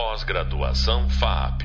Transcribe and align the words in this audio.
Pós-graduação 0.00 1.10
FAP. 1.10 1.62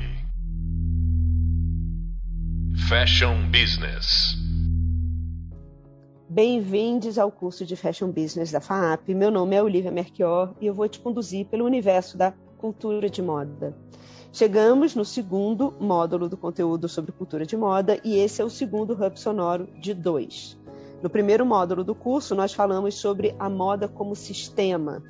Fashion 2.88 3.48
Business. 3.48 4.34
Bem-vindos 6.28 7.16
ao 7.16 7.30
curso 7.30 7.64
de 7.64 7.76
Fashion 7.76 8.10
Business 8.10 8.50
da 8.50 8.60
FAP. 8.60 9.10
Meu 9.10 9.30
nome 9.30 9.54
é 9.54 9.62
Olivia 9.62 9.92
Merchior 9.92 10.52
e 10.60 10.66
eu 10.66 10.74
vou 10.74 10.88
te 10.88 10.98
conduzir 10.98 11.46
pelo 11.46 11.64
universo 11.64 12.18
da 12.18 12.32
cultura 12.58 13.08
de 13.08 13.22
moda. 13.22 13.72
Chegamos 14.32 14.96
no 14.96 15.04
segundo 15.04 15.72
módulo 15.78 16.28
do 16.28 16.36
conteúdo 16.36 16.88
sobre 16.88 17.12
cultura 17.12 17.46
de 17.46 17.56
moda 17.56 18.00
e 18.02 18.16
esse 18.18 18.42
é 18.42 18.44
o 18.44 18.50
segundo 18.50 18.94
hub 18.94 19.16
sonoro 19.16 19.68
de 19.80 19.94
dois. 19.94 20.58
No 21.00 21.08
primeiro 21.08 21.46
módulo 21.46 21.84
do 21.84 21.94
curso, 21.94 22.34
nós 22.34 22.52
falamos 22.52 22.96
sobre 22.96 23.32
a 23.38 23.48
moda 23.48 23.86
como 23.86 24.16
sistema. 24.16 25.04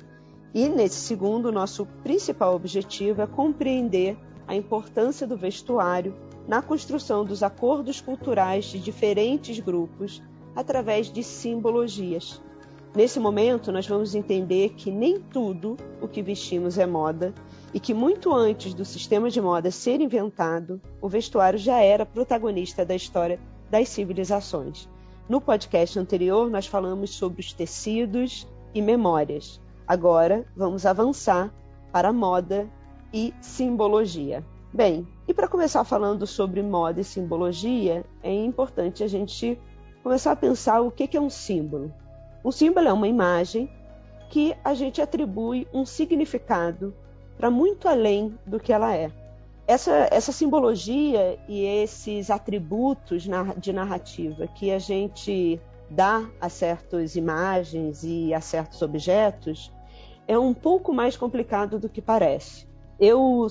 E 0.55 0.69
nesse 0.69 0.95
segundo, 0.95 1.51
nosso 1.51 1.85
principal 2.01 2.55
objetivo 2.55 3.21
é 3.21 3.27
compreender 3.27 4.17
a 4.47 4.55
importância 4.55 5.27
do 5.27 5.35
vestuário 5.35 6.15
na 6.47 6.61
construção 6.61 7.25
dos 7.25 7.43
acordos 7.43 7.99
culturais 7.99 8.63
de 8.63 8.79
diferentes 8.79 9.59
grupos 9.59 10.23
através 10.55 11.11
de 11.11 11.21
simbologias. 11.21 12.41
Nesse 12.95 13.19
momento, 13.19 13.69
nós 13.69 13.85
vamos 13.85 14.15
entender 14.15 14.69
que 14.75 14.89
nem 14.89 15.19
tudo 15.19 15.75
o 16.01 16.07
que 16.07 16.21
vestimos 16.21 16.77
é 16.77 16.85
moda 16.85 17.33
e 17.73 17.79
que 17.81 17.93
muito 17.93 18.33
antes 18.33 18.73
do 18.73 18.85
sistema 18.85 19.29
de 19.29 19.41
moda 19.41 19.69
ser 19.71 19.99
inventado, 19.99 20.79
o 21.01 21.09
vestuário 21.09 21.59
já 21.59 21.81
era 21.81 22.05
protagonista 22.05 22.85
da 22.85 22.95
história 22.95 23.41
das 23.69 23.89
civilizações. 23.89 24.87
No 25.27 25.41
podcast 25.41 25.99
anterior, 25.99 26.49
nós 26.49 26.65
falamos 26.65 27.09
sobre 27.09 27.41
os 27.41 27.51
tecidos 27.51 28.47
e 28.73 28.81
memórias. 28.81 29.59
Agora, 29.87 30.45
vamos 30.55 30.85
avançar 30.85 31.53
para 31.91 32.11
moda 32.11 32.69
e 33.13 33.33
simbologia. 33.39 34.43
Bem, 34.73 35.07
e 35.27 35.33
para 35.33 35.47
começar 35.47 35.83
falando 35.83 36.27
sobre 36.27 36.61
moda 36.61 37.01
e 37.01 37.03
simbologia, 37.03 38.05
é 38.21 38.33
importante 38.33 39.03
a 39.03 39.07
gente 39.07 39.59
começar 40.03 40.31
a 40.31 40.35
pensar 40.35 40.81
o 40.81 40.91
que 40.91 41.15
é 41.15 41.21
um 41.21 41.29
símbolo. 41.29 41.93
Um 42.43 42.51
símbolo 42.51 42.87
é 42.87 42.93
uma 42.93 43.07
imagem 43.07 43.69
que 44.29 44.55
a 44.63 44.73
gente 44.73 45.01
atribui 45.01 45.67
um 45.73 45.85
significado 45.85 46.93
para 47.37 47.49
muito 47.49 47.87
além 47.87 48.37
do 48.45 48.59
que 48.59 48.73
ela 48.73 48.95
é 48.95 49.11
essa, 49.67 50.07
essa 50.11 50.31
simbologia 50.31 51.39
e 51.47 51.63
esses 51.63 52.29
atributos 52.29 53.27
de 53.57 53.73
narrativa 53.73 54.47
que 54.47 54.71
a 54.71 54.79
gente 54.79 55.59
dá 55.89 56.27
a 56.39 56.49
certas 56.49 57.15
imagens 57.15 58.03
e 58.03 58.33
a 58.33 58.41
certos 58.41 58.81
objetos 58.81 59.71
é 60.27 60.37
um 60.37 60.53
pouco 60.53 60.93
mais 60.93 61.15
complicado 61.15 61.79
do 61.79 61.89
que 61.89 62.01
parece. 62.01 62.67
Eu, 62.99 63.47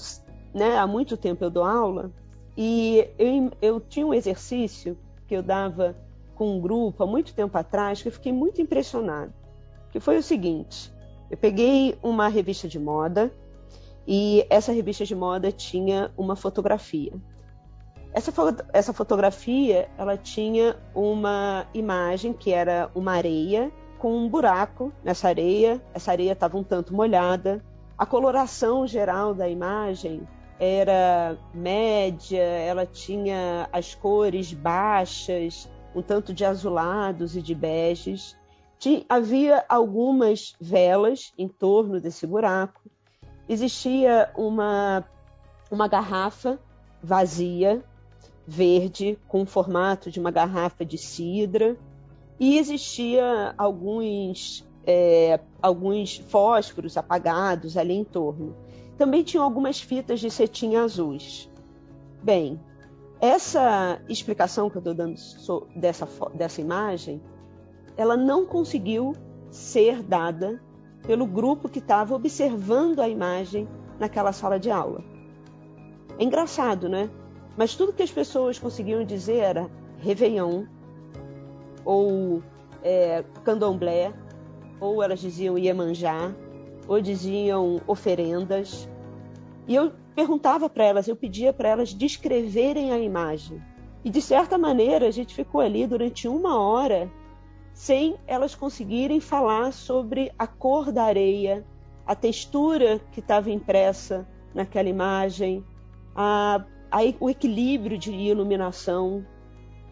né, 0.53 0.77
há 0.79 0.87
muito 0.87 1.17
tempo 1.17 1.45
eu 1.45 1.51
dou 1.51 1.65
aula 1.65 2.11
e 2.57 3.09
eu, 3.19 3.51
eu 3.61 3.81
tinha 3.81 4.07
um 4.07 4.15
exercício 4.15 4.97
que 5.27 5.35
eu 5.35 5.43
dava 5.43 5.97
com 6.35 6.57
um 6.57 6.61
grupo 6.61 7.03
há 7.03 7.07
muito 7.07 7.35
tempo 7.35 7.57
atrás 7.57 8.03
que 8.03 8.09
eu 8.09 8.13
fiquei 8.13 8.33
muito 8.33 8.61
impressionado, 8.61 9.33
que 9.91 10.01
foi 10.01 10.19
o 10.19 10.23
seguinte: 10.23 10.93
eu 11.31 11.37
peguei 11.37 11.97
uma 12.03 12.29
revista 12.29 12.69
de 12.69 12.79
moda 12.79 13.33
e 14.07 14.47
essa 14.51 14.73
revista 14.73 15.05
de 15.05 15.15
moda 15.15 15.51
tinha 15.53 16.11
uma 16.17 16.37
fotografia. 16.37 17.13
Essa, 18.13 18.33
essa 18.73 18.93
fotografia 18.93 19.89
ela 19.99 20.17
tinha 20.17 20.77
uma 20.95 21.67
imagem 21.75 22.33
que 22.33 22.53
era 22.53 22.91
uma 22.95 23.13
areia 23.13 23.73
com 24.05 24.19
um 24.19 24.29
buraco 24.29 24.93
nessa 25.03 25.29
areia. 25.29 25.81
Essa 25.95 26.11
areia 26.11 26.33
estava 26.33 26.59
um 26.59 26.63
tanto 26.63 26.95
molhada. 26.95 27.65
A 27.97 28.05
coloração 28.05 28.87
geral 28.87 29.33
da 29.33 29.49
imagem 29.49 30.29
era 30.61 31.39
média, 31.55 32.43
ela 32.43 32.85
tinha 32.85 33.67
as 33.73 33.95
cores 33.95 34.53
baixas, 34.53 35.71
um 35.95 36.03
tanto 36.03 36.35
de 36.35 36.45
azulados 36.45 37.35
e 37.35 37.41
de 37.41 37.55
beges. 37.55 38.37
Tinha, 38.79 39.07
havia 39.09 39.65
algumas 39.71 40.55
velas 40.61 41.33
em 41.39 41.49
torno 41.49 41.99
desse 41.99 42.27
buraco 42.27 42.83
existia 43.49 44.31
uma, 44.37 45.03
uma 45.71 45.89
garrafa 45.89 46.59
vazia, 47.03 47.83
verde, 48.47 49.19
com 49.27 49.43
o 49.43 49.47
formato 49.47 50.11
de 50.11 50.21
uma 50.21 50.31
garrafa 50.31 50.85
de 50.85 50.99
cidra, 50.99 51.75
e 52.45 52.59
existia 52.59 53.55
alguns, 53.57 54.69
é, 54.87 55.41
alguns 55.63 56.19
fósforos 56.29 56.95
apagados 56.99 57.75
ali 57.79 57.95
em 57.95 58.05
torno. 58.05 58.55
Também 58.99 59.23
tinha 59.23 59.43
algumas 59.43 59.81
fitas 59.81 60.21
de 60.21 60.31
cetim 60.31 60.77
azuis. 60.77 61.49
Bem, 62.23 62.61
essa 63.19 63.99
explicação 64.11 64.69
que 64.69 64.77
eu 64.77 64.81
estou 64.81 64.93
dando 64.93 65.15
dessa, 65.75 66.07
dessa 66.35 66.61
imagem, 66.61 67.19
ela 67.97 68.15
não 68.15 68.45
conseguiu 68.45 69.15
ser 69.51 70.03
dada 70.03 70.63
pelo 71.07 71.27
grupo 71.27 71.67
que 71.67 71.79
estava 71.79 72.15
observando 72.15 73.01
a 73.01 73.09
imagem 73.09 73.67
naquela 73.99 74.35
sala 74.35 74.61
de 74.61 74.71
aula. 74.71 75.03
É 76.19 76.23
engraçado, 76.23 76.91
né? 76.91 77.09
Mas 77.57 77.75
tudo 77.75 77.95
que 77.95 78.03
as 78.03 78.13
pessoas 78.13 78.59
conseguiam 78.59 79.03
dizer 79.03 79.39
era 79.39 79.71
Réveillon, 79.99 80.67
ou 81.85 82.43
é, 82.83 83.25
Candomblé, 83.45 84.13
ou 84.81 85.03
elas 85.03 85.21
diziam 85.21 85.59
Iemanjá, 85.59 86.35
ou 86.87 87.01
diziam 87.01 87.81
oferendas. 87.87 88.89
E 89.67 89.75
eu 89.75 89.93
perguntava 90.15 90.69
para 90.69 90.85
elas, 90.85 91.09
eu 91.09 91.17
pedia 91.17 91.53
para 91.53 91.69
elas 91.69 91.95
descreverem 91.95 92.93
a 92.93 92.99
imagem. 92.99 93.63
E 94.05 94.11
de 94.11 94.21
certa 94.21 94.59
maneira 94.59 95.09
a 95.09 95.11
gente 95.11 95.35
ficou 95.35 95.61
ali 95.61 95.87
durante 95.87 96.29
uma 96.29 96.61
hora 96.61 97.11
sem 97.73 98.17
elas 98.27 98.55
conseguirem 98.55 99.19
falar 99.19 99.73
sobre 99.73 100.31
a 100.39 100.47
cor 100.47 100.93
da 100.93 101.05
areia, 101.05 101.67
a 102.07 102.15
textura 102.15 103.01
que 103.11 103.21
estava 103.21 103.51
impressa 103.51 104.29
naquela 104.55 104.89
imagem, 104.89 105.65
a, 106.15 106.65
a, 106.91 106.99
o 107.19 107.29
equilíbrio 107.29 107.99
de 107.99 108.13
iluminação, 108.13 109.27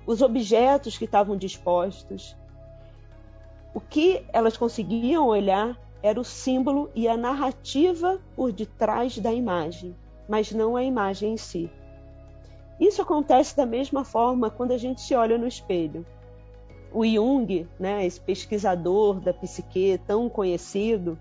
os 0.06 0.22
objetos 0.22 0.98
que 0.98 1.04
estavam 1.04 1.36
dispostos. 1.36 2.36
O 3.74 3.80
que 3.80 4.24
elas 4.32 4.56
conseguiam 4.56 5.28
olhar 5.28 5.78
era 6.02 6.20
o 6.20 6.24
símbolo 6.24 6.90
e 6.94 7.08
a 7.08 7.16
narrativa 7.16 8.20
por 8.34 8.52
detrás 8.52 9.18
da 9.18 9.32
imagem, 9.32 9.94
mas 10.28 10.52
não 10.52 10.76
a 10.76 10.82
imagem 10.82 11.34
em 11.34 11.36
si. 11.36 11.70
Isso 12.80 13.00
acontece 13.00 13.56
da 13.56 13.64
mesma 13.64 14.04
forma 14.04 14.50
quando 14.50 14.72
a 14.72 14.78
gente 14.78 15.00
se 15.00 15.14
olha 15.14 15.38
no 15.38 15.46
espelho 15.46 16.04
o 16.94 17.04
Jung, 17.06 17.66
né, 17.78 18.04
esse 18.04 18.20
pesquisador 18.20 19.18
da 19.20 19.32
psique 19.32 19.98
tão 20.06 20.28
conhecido, 20.28 21.18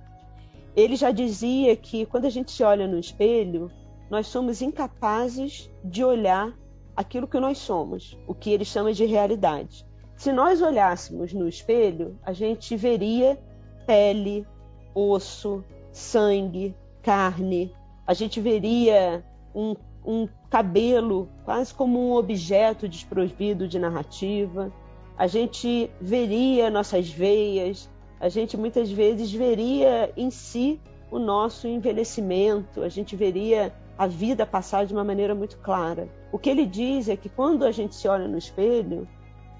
ele 0.75 0.95
já 0.95 1.11
dizia 1.11 1.75
que 1.75 2.05
quando 2.05 2.25
a 2.25 2.29
gente 2.29 2.51
se 2.51 2.63
olha 2.63 2.87
no 2.87 2.99
espelho, 2.99 3.71
nós 4.09 4.27
somos 4.27 4.61
incapazes 4.61 5.69
de 5.83 6.03
olhar 6.03 6.53
aquilo 6.95 7.27
que 7.27 7.39
nós 7.39 7.57
somos, 7.57 8.17
o 8.27 8.33
que 8.33 8.51
ele 8.51 8.65
chama 8.65 8.93
de 8.93 9.05
realidade. 9.05 9.85
Se 10.15 10.31
nós 10.31 10.61
olhássemos 10.61 11.33
no 11.33 11.47
espelho, 11.47 12.17
a 12.23 12.33
gente 12.33 12.75
veria 12.75 13.39
pele, 13.85 14.45
osso, 14.93 15.63
sangue, 15.91 16.75
carne, 17.01 17.73
a 18.05 18.13
gente 18.13 18.39
veria 18.39 19.23
um, 19.55 19.75
um 20.05 20.27
cabelo 20.49 21.29
quase 21.45 21.73
como 21.73 21.99
um 21.99 22.13
objeto 22.13 22.87
desprovido 22.87 23.67
de 23.67 23.79
narrativa. 23.79 24.71
A 25.17 25.27
gente 25.27 25.89
veria 25.99 26.69
nossas 26.69 27.09
veias, 27.09 27.89
a 28.19 28.29
gente 28.29 28.57
muitas 28.57 28.91
vezes 28.91 29.31
veria 29.31 30.11
em 30.15 30.29
si 30.29 30.79
o 31.09 31.19
nosso 31.19 31.67
envelhecimento, 31.67 32.81
a 32.81 32.89
gente 32.89 33.15
veria 33.15 33.73
a 34.01 34.07
vida 34.07 34.47
passar 34.47 34.83
de 34.87 34.93
uma 34.93 35.03
maneira 35.03 35.35
muito 35.35 35.59
clara. 35.59 36.09
O 36.31 36.39
que 36.39 36.49
ele 36.49 36.65
diz 36.65 37.07
é 37.07 37.15
que 37.15 37.29
quando 37.29 37.63
a 37.63 37.69
gente 37.69 37.93
se 37.93 38.07
olha 38.07 38.27
no 38.27 38.35
espelho, 38.35 39.07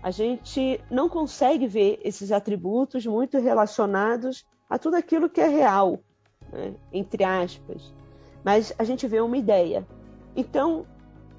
a 0.02 0.10
gente 0.10 0.84
não 0.90 1.08
consegue 1.08 1.68
ver 1.68 2.00
esses 2.04 2.32
atributos 2.32 3.06
muito 3.06 3.38
relacionados 3.38 4.44
a 4.68 4.80
tudo 4.80 4.96
aquilo 4.96 5.30
que 5.30 5.40
é 5.40 5.48
real, 5.48 6.00
né? 6.52 6.74
entre 6.92 7.24
aspas, 7.24 7.94
mas 8.44 8.74
a 8.80 8.84
gente 8.84 9.06
vê 9.06 9.22
uma 9.22 9.38
ideia. 9.38 9.86
Então, 10.36 10.88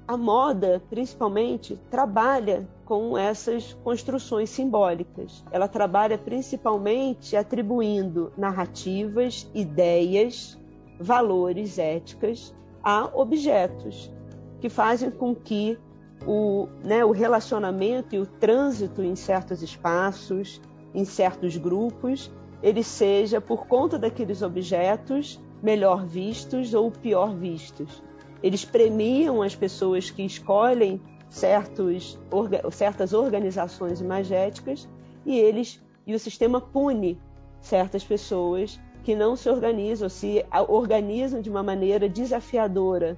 a 0.07 0.15
moda, 0.15 0.81
principalmente, 0.89 1.77
trabalha 1.91 2.65
com 2.85 3.17
essas 3.17 3.73
construções 3.83 4.49
simbólicas. 4.49 5.43
Ela 5.51 5.67
trabalha 5.67 6.17
principalmente 6.17 7.35
atribuindo 7.35 8.31
narrativas, 8.37 9.45
ideias, 9.53 10.57
valores, 10.97 11.77
éticas 11.77 12.55
a 12.83 13.09
objetos 13.13 14.11
que 14.59 14.69
fazem 14.69 15.09
com 15.09 15.33
que 15.33 15.77
o, 16.25 16.67
né, 16.83 17.03
o 17.03 17.11
relacionamento 17.11 18.15
e 18.15 18.19
o 18.19 18.25
trânsito 18.25 19.01
em 19.01 19.15
certos 19.15 19.61
espaços, 19.61 20.61
em 20.93 21.05
certos 21.05 21.57
grupos, 21.57 22.31
ele 22.61 22.83
seja, 22.83 23.41
por 23.41 23.67
conta 23.67 23.97
daqueles 23.97 24.41
objetos, 24.41 25.41
melhor 25.61 26.05
vistos 26.05 26.73
ou 26.73 26.91
pior 26.91 27.35
vistos. 27.35 28.01
Eles 28.41 28.63
premiam 28.65 29.41
as 29.41 29.55
pessoas 29.55 30.09
que 30.09 30.23
escolhem 30.23 31.01
certos, 31.29 32.19
orga, 32.31 32.69
certas 32.71 33.13
organizações 33.13 33.99
imagéticas 33.99 34.87
e 35.25 35.37
eles 35.37 35.81
e 36.05 36.13
o 36.13 36.19
sistema 36.19 36.59
pune 36.59 37.19
certas 37.61 38.03
pessoas 38.03 38.79
que 39.03 39.15
não 39.15 39.35
se 39.35 39.49
organizam, 39.49 40.07
se 40.07 40.45
organizam 40.67 41.41
de 41.41 41.49
uma 41.49 41.61
maneira 41.61 42.07
desafiadora 42.07 43.17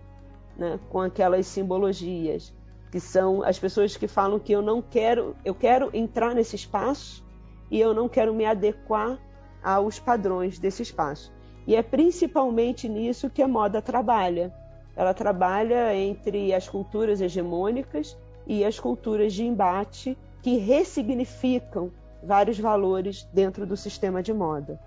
né, 0.57 0.79
com 0.89 0.99
aquelas 0.99 1.45
simbologias, 1.45 2.53
que 2.91 2.99
são 2.99 3.43
as 3.43 3.59
pessoas 3.59 3.95
que 3.95 4.07
falam 4.07 4.39
que 4.39 4.51
eu 4.51 4.61
não 4.61 4.81
quero, 4.81 5.35
eu 5.45 5.53
quero 5.53 5.89
entrar 5.93 6.33
nesse 6.33 6.55
espaço 6.55 7.23
e 7.69 7.79
eu 7.79 7.93
não 7.93 8.09
quero 8.09 8.33
me 8.33 8.45
adequar 8.45 9.19
aos 9.63 9.99
padrões 9.99 10.57
desse 10.57 10.81
espaço. 10.81 11.31
E 11.67 11.75
é 11.75 11.81
principalmente 11.81 12.87
nisso 12.87 13.29
que 13.29 13.41
a 13.41 13.47
moda 13.47 13.81
trabalha. 13.81 14.53
Ela 14.95 15.13
trabalha 15.13 15.95
entre 15.95 16.53
as 16.53 16.69
culturas 16.69 17.21
hegemônicas 17.21 18.17
e 18.47 18.63
as 18.63 18.79
culturas 18.79 19.33
de 19.33 19.43
embate 19.43 20.17
que 20.41 20.57
ressignificam 20.57 21.91
vários 22.23 22.59
valores 22.59 23.27
dentro 23.33 23.65
do 23.65 23.75
sistema 23.75 24.21
de 24.21 24.33
moda. 24.33 24.79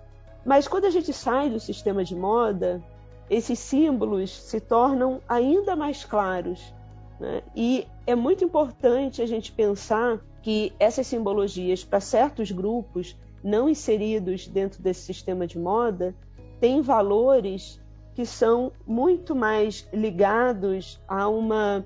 Mas 0.49 0.67
quando 0.67 0.85
a 0.85 0.89
gente 0.89 1.13
sai 1.13 1.47
do 1.47 1.59
sistema 1.59 2.03
de 2.03 2.15
moda, 2.15 2.81
esses 3.29 3.59
símbolos 3.59 4.31
se 4.31 4.59
tornam 4.59 5.21
ainda 5.29 5.75
mais 5.75 6.03
claros. 6.03 6.73
Né? 7.19 7.43
E 7.55 7.85
é 8.07 8.15
muito 8.15 8.43
importante 8.43 9.21
a 9.21 9.27
gente 9.27 9.51
pensar 9.51 10.19
que 10.41 10.73
essas 10.79 11.05
simbologias, 11.05 11.83
para 11.83 11.99
certos 11.99 12.49
grupos 12.49 13.15
não 13.43 13.69
inseridos 13.69 14.47
dentro 14.47 14.81
desse 14.81 15.01
sistema 15.01 15.45
de 15.45 15.59
moda, 15.59 16.15
têm 16.59 16.81
valores 16.81 17.79
que 18.15 18.25
são 18.25 18.71
muito 18.87 19.35
mais 19.35 19.87
ligados 19.93 20.99
a 21.07 21.27
uma 21.27 21.85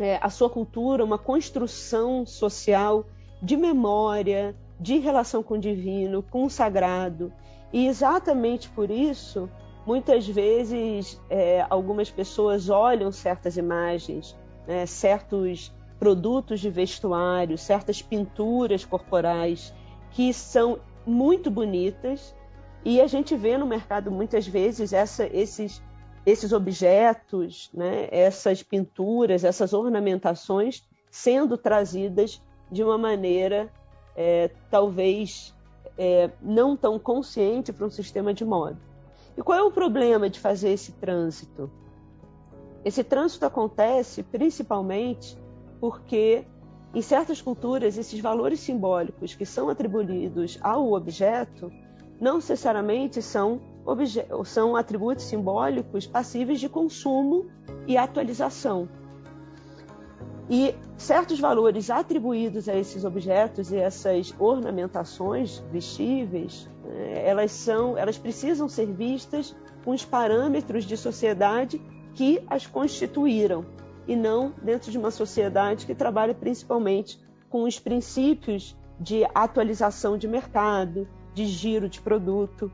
é, 0.00 0.18
a 0.18 0.30
sua 0.30 0.48
cultura, 0.48 1.04
uma 1.04 1.18
construção 1.18 2.24
social 2.24 3.04
de 3.42 3.54
memória, 3.54 4.56
de 4.80 4.96
relação 4.96 5.42
com 5.42 5.56
o 5.56 5.60
divino, 5.60 6.22
com 6.22 6.46
o 6.46 6.50
sagrado. 6.50 7.30
E 7.72 7.86
exatamente 7.86 8.68
por 8.68 8.90
isso, 8.90 9.48
muitas 9.86 10.26
vezes, 10.26 11.20
é, 11.30 11.64
algumas 11.70 12.10
pessoas 12.10 12.68
olham 12.68 13.10
certas 13.10 13.56
imagens, 13.56 14.36
né, 14.66 14.86
certos 14.86 15.72
produtos 15.98 16.60
de 16.60 16.68
vestuário, 16.68 17.56
certas 17.56 18.02
pinturas 18.02 18.84
corporais 18.84 19.72
que 20.10 20.32
são 20.34 20.80
muito 21.06 21.50
bonitas 21.50 22.34
e 22.84 23.00
a 23.00 23.06
gente 23.06 23.36
vê 23.36 23.56
no 23.56 23.66
mercado 23.66 24.10
muitas 24.10 24.46
vezes 24.46 24.92
essa, 24.92 25.26
esses, 25.26 25.82
esses 26.26 26.52
objetos, 26.52 27.70
né, 27.72 28.08
essas 28.10 28.62
pinturas, 28.62 29.44
essas 29.44 29.72
ornamentações 29.72 30.82
sendo 31.10 31.56
trazidas 31.56 32.42
de 32.70 32.82
uma 32.82 32.98
maneira 32.98 33.70
é, 34.16 34.50
talvez 34.70 35.54
é, 35.96 36.30
não 36.40 36.76
tão 36.76 36.98
consciente 36.98 37.72
para 37.72 37.86
um 37.86 37.90
sistema 37.90 38.32
de 38.32 38.44
moda. 38.44 38.78
E 39.36 39.42
qual 39.42 39.58
é 39.58 39.62
o 39.62 39.70
problema 39.70 40.28
de 40.28 40.38
fazer 40.38 40.70
esse 40.70 40.92
trânsito? 40.92 41.70
Esse 42.84 43.04
trânsito 43.04 43.46
acontece 43.46 44.22
principalmente 44.22 45.38
porque, 45.80 46.44
em 46.94 47.00
certas 47.00 47.40
culturas, 47.40 47.96
esses 47.96 48.20
valores 48.20 48.60
simbólicos 48.60 49.34
que 49.34 49.46
são 49.46 49.68
atribuídos 49.68 50.58
ao 50.60 50.92
objeto 50.92 51.70
não 52.20 52.36
necessariamente 52.36 53.20
são, 53.20 53.60
são 54.44 54.76
atributos 54.76 55.24
simbólicos 55.24 56.06
passíveis 56.06 56.60
de 56.60 56.68
consumo 56.68 57.46
e 57.86 57.96
atualização. 57.96 58.88
E 60.48 60.74
certos 61.02 61.40
valores 61.40 61.90
atribuídos 61.90 62.68
a 62.68 62.76
esses 62.76 63.04
objetos 63.04 63.72
e 63.72 63.76
essas 63.76 64.34
ornamentações 64.38 65.58
vestíveis, 65.70 66.68
né, 66.84 67.26
elas 67.26 67.50
são, 67.50 67.98
elas 67.98 68.16
precisam 68.16 68.68
ser 68.68 68.86
vistas 68.86 69.54
com 69.84 69.90
os 69.90 70.04
parâmetros 70.04 70.84
de 70.84 70.96
sociedade 70.96 71.80
que 72.14 72.42
as 72.46 72.66
constituíram 72.66 73.66
e 74.06 74.14
não 74.14 74.54
dentro 74.62 74.90
de 74.90 74.98
uma 74.98 75.10
sociedade 75.10 75.86
que 75.86 75.94
trabalha 75.94 76.34
principalmente 76.34 77.18
com 77.50 77.64
os 77.64 77.78
princípios 77.78 78.76
de 78.98 79.24
atualização 79.34 80.16
de 80.16 80.28
mercado, 80.28 81.08
de 81.34 81.46
giro 81.46 81.88
de 81.88 82.00
produto. 82.00 82.70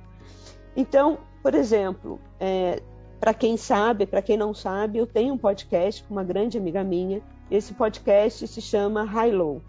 Então, 0.76 1.18
por 1.42 1.54
exemplo, 1.54 2.20
é, 2.38 2.82
para 3.18 3.32
quem 3.32 3.56
sabe, 3.56 4.06
para 4.06 4.22
quem 4.22 4.36
não 4.36 4.52
sabe, 4.52 4.98
eu 4.98 5.06
tenho 5.06 5.34
um 5.34 5.38
podcast 5.38 6.04
com 6.04 6.14
uma 6.14 6.24
grande 6.24 6.58
amiga 6.58 6.84
minha 6.84 7.22
esse 7.50 7.74
podcast 7.74 8.46
se 8.46 8.60
chama 8.60 9.04
High 9.04 9.32
Low. 9.32 9.62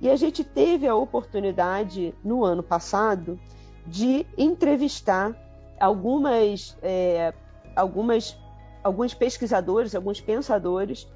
E 0.00 0.10
a 0.10 0.16
gente 0.16 0.44
teve 0.44 0.86
a 0.86 0.94
oportunidade, 0.94 2.14
no 2.22 2.44
ano 2.44 2.62
passado, 2.62 3.38
de 3.86 4.26
entrevistar 4.36 5.34
algumas, 5.80 6.76
é, 6.82 7.32
algumas, 7.74 8.36
alguns 8.82 9.14
pesquisadores, 9.14 9.94
alguns 9.94 10.20
pensadores 10.20 11.08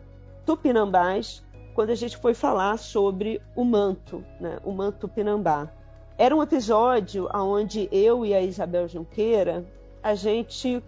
tupinambás, 0.46 1.42
quando 1.74 1.90
a 1.90 1.94
gente 1.94 2.16
foi 2.16 2.34
falar 2.34 2.78
sobre 2.78 3.40
o 3.54 3.64
manto, 3.64 4.24
né, 4.40 4.58
o 4.64 4.72
manto 4.72 5.00
tupinambá. 5.00 5.70
Era 6.16 6.34
um 6.34 6.42
episódio 6.42 7.28
onde 7.32 7.88
eu 7.92 8.24
e 8.24 8.34
a 8.34 8.42
Isabel 8.42 8.88
Junqueira, 8.88 9.64
a 10.02 10.14
gente 10.14 10.82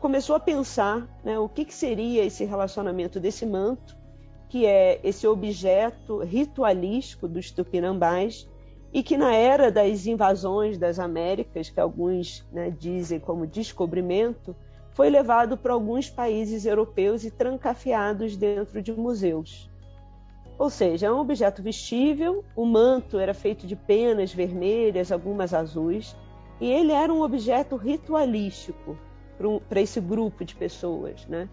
começou 0.00 0.36
a 0.36 0.40
pensar 0.40 1.08
né, 1.24 1.38
o 1.38 1.48
que, 1.48 1.64
que 1.64 1.74
seria 1.74 2.24
esse 2.24 2.44
relacionamento 2.44 3.18
desse 3.18 3.44
manto 3.44 3.96
que 4.48 4.64
é 4.64 5.00
esse 5.04 5.26
objeto 5.26 6.18
ritualístico 6.18 7.28
dos 7.28 7.50
tupinambás 7.50 8.48
e 8.92 9.02
que 9.02 9.16
na 9.16 9.34
era 9.34 9.70
das 9.70 10.06
invasões 10.06 10.78
das 10.78 10.98
Américas, 10.98 11.68
que 11.68 11.78
alguns 11.78 12.46
né, 12.50 12.70
dizem 12.70 13.20
como 13.20 13.46
descobrimento, 13.46 14.56
foi 14.92 15.10
levado 15.10 15.56
para 15.56 15.74
alguns 15.74 16.08
países 16.08 16.64
europeus 16.64 17.24
e 17.24 17.30
trancafiados 17.30 18.36
dentro 18.36 18.82
de 18.82 18.92
museus. 18.92 19.70
Ou 20.58 20.70
seja, 20.70 21.06
é 21.06 21.12
um 21.12 21.20
objeto 21.20 21.62
vestível, 21.62 22.44
o 22.56 22.64
manto 22.64 23.18
era 23.18 23.32
feito 23.32 23.66
de 23.66 23.76
penas 23.76 24.32
vermelhas, 24.32 25.12
algumas 25.12 25.54
azuis, 25.54 26.16
e 26.60 26.66
ele 26.66 26.90
era 26.90 27.12
um 27.12 27.22
objeto 27.22 27.76
ritualístico 27.76 28.98
para 29.68 29.80
esse 29.80 30.00
grupo 30.00 30.44
de 30.44 30.56
pessoas, 30.56 31.24
né? 31.26 31.48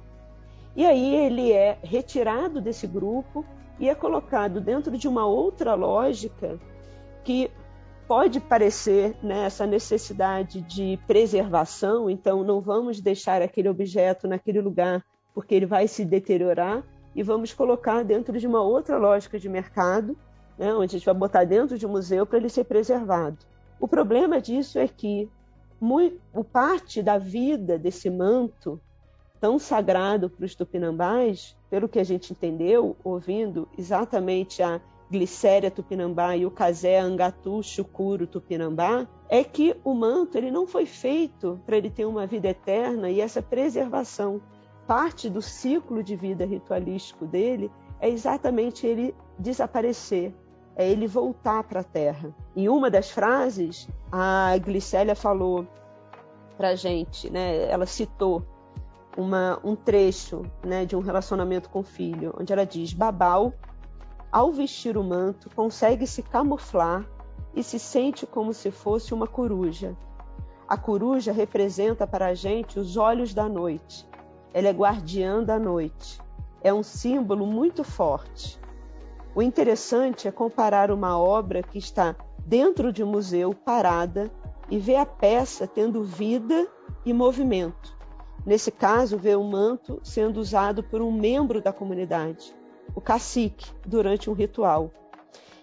E 0.76 0.86
aí 0.86 1.16
ele 1.16 1.52
é 1.52 1.78
retirado 1.82 2.60
desse 2.60 2.86
grupo 2.86 3.46
e 3.80 3.90
é 3.90 3.96
colocado 3.96 4.60
dentro 4.60 4.98
de 4.98 5.08
uma 5.08 5.26
outra 5.26 5.74
lógica 5.74 6.60
que 7.24 7.50
pode 8.08 8.40
parecer 8.40 9.16
né, 9.24 9.46
essa 9.46 9.66
necessidade 9.66 10.62
de 10.62 11.00
preservação, 11.08 12.10
então 12.10 12.44
não 12.44 12.62
vamos 12.62 13.02
deixar 13.02 13.42
aquele 13.42 13.68
objeto 13.68 14.28
naquele 14.28 14.62
lugar 14.62 15.04
porque 15.34 15.56
ele 15.56 15.66
vai 15.66 15.88
se 15.88 16.06
deteriorar 16.06 16.84
e 17.16 17.24
vamos 17.24 17.54
colocar 17.54 18.04
dentro 18.04 18.38
de 18.38 18.46
uma 18.46 18.62
outra 18.62 18.98
lógica 18.98 19.40
de 19.40 19.50
mercado, 19.50 20.18
né, 20.58 20.74
onde 20.74 20.96
a 20.96 21.00
gente 21.00 21.06
vai 21.06 21.16
botar 21.16 21.44
dentro 21.46 21.78
de 21.78 21.86
um 21.86 21.92
museu 21.92 22.26
para 22.26 22.38
ele 22.38 22.50
ser 22.50 22.66
preservado. 22.66 23.38
O 23.80 23.88
problema 23.88 24.40
disso 24.40 24.78
é 24.78 24.88
que 24.88 25.30
muito, 25.80 26.20
parte 26.52 27.02
da 27.02 27.18
vida 27.18 27.78
desse 27.78 28.10
manto 28.10 28.80
tão 29.46 29.60
sagrado 29.60 30.28
para 30.28 30.44
os 30.44 30.56
tupinambás, 30.56 31.56
pelo 31.70 31.88
que 31.88 32.00
a 32.00 32.04
gente 32.04 32.34
entendeu, 32.34 32.98
ouvindo 33.04 33.70
exatamente 33.78 34.64
a 34.64 34.82
Glicéria 35.08 35.70
tupinambá 35.70 36.36
e 36.36 36.48
o 36.48 36.50
Casé 36.50 37.00
Angatu 37.00 37.62
Chucuro 37.62 38.26
tupinambá, 38.26 39.08
é 39.30 39.44
que 39.44 39.80
o 39.84 39.94
manto 39.94 40.36
ele 40.36 40.50
não 40.50 40.66
foi 40.66 40.88
feito 40.88 41.60
para 41.64 41.78
ele 41.78 41.92
ter 41.92 42.06
uma 42.06 42.26
vida 42.26 42.48
eterna 42.48 43.08
e 43.12 43.22
essa 43.22 43.40
preservação. 43.40 44.42
Parte 44.88 45.30
do 45.30 45.44
ciclo 45.44 46.02
de 46.02 46.16
vida 46.16 46.44
ritualístico 46.44 47.28
dele 47.28 47.70
é 48.00 48.10
exatamente 48.10 48.88
ele 48.88 49.14
desaparecer, 49.38 50.34
é 50.76 50.90
ele 50.90 51.06
voltar 51.06 51.62
para 51.66 51.82
a 51.82 51.84
terra. 51.84 52.34
Em 52.56 52.68
uma 52.68 52.90
das 52.90 53.12
frases, 53.12 53.88
a 54.12 54.58
Glicélia 54.58 55.14
falou 55.14 55.68
para 56.58 56.74
gente, 56.74 57.30
né, 57.30 57.70
ela 57.70 57.86
citou 57.86 58.44
uma, 59.18 59.60
um 59.64 59.76
trecho 59.76 60.44
né, 60.64 60.86
de 60.86 60.96
um 60.96 61.00
relacionamento 61.00 61.70
com 61.70 61.80
o 61.80 61.84
filho, 61.84 62.34
onde 62.40 62.52
ela 62.52 62.66
diz: 62.66 62.94
Babal, 62.94 63.54
ao 64.32 64.52
vestir 64.52 64.98
o 64.98 65.04
manto, 65.04 65.50
consegue 65.56 66.06
se 66.06 66.22
camuflar 66.22 67.06
e 67.56 67.64
se 67.64 67.80
sente 67.80 68.26
como 68.26 68.54
se 68.54 68.70
fosse 68.72 69.14
uma 69.14 69.28
coruja. 69.28 69.96
A 70.68 70.78
coruja 70.78 71.32
representa 71.32 72.06
para 72.06 72.28
a 72.28 72.34
gente 72.34 72.80
os 72.80 72.98
olhos 72.98 73.34
da 73.34 73.48
noite. 73.48 74.08
Ela 74.54 74.68
é 74.68 74.72
guardiã 74.72 75.44
da 75.44 75.60
noite. 75.60 76.20
É 76.62 76.74
um 76.74 76.84
símbolo 76.84 77.46
muito 77.46 77.84
forte. 77.84 78.60
O 79.36 79.42
interessante 79.42 80.28
é 80.28 80.32
comparar 80.32 80.92
uma 80.92 81.20
obra 81.20 81.62
que 81.62 81.78
está 81.78 82.16
dentro 82.46 82.92
de 82.92 83.04
um 83.04 83.08
museu 83.08 83.54
parada 83.54 84.32
e 84.70 84.80
ver 84.80 84.96
a 84.96 85.06
peça 85.06 85.68
tendo 85.68 86.04
vida 86.04 86.68
e 87.06 87.14
movimento. 87.14 87.95
Nesse 88.46 88.72
caso, 88.72 89.18
vê 89.18 89.36
o 89.36 89.44
manto 89.44 90.00
sendo 90.04 90.40
usado 90.40 90.84
por 90.84 91.02
um 91.02 91.12
membro 91.12 91.62
da 91.62 91.74
comunidade, 91.74 92.56
o 92.94 93.02
cacique, 93.02 93.72
durante 93.86 94.30
um 94.30 94.34
ritual. 94.34 94.92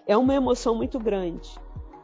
É 0.07 0.17
uma 0.17 0.35
emoção 0.35 0.75
muito 0.75 0.99
grande. 0.99 1.49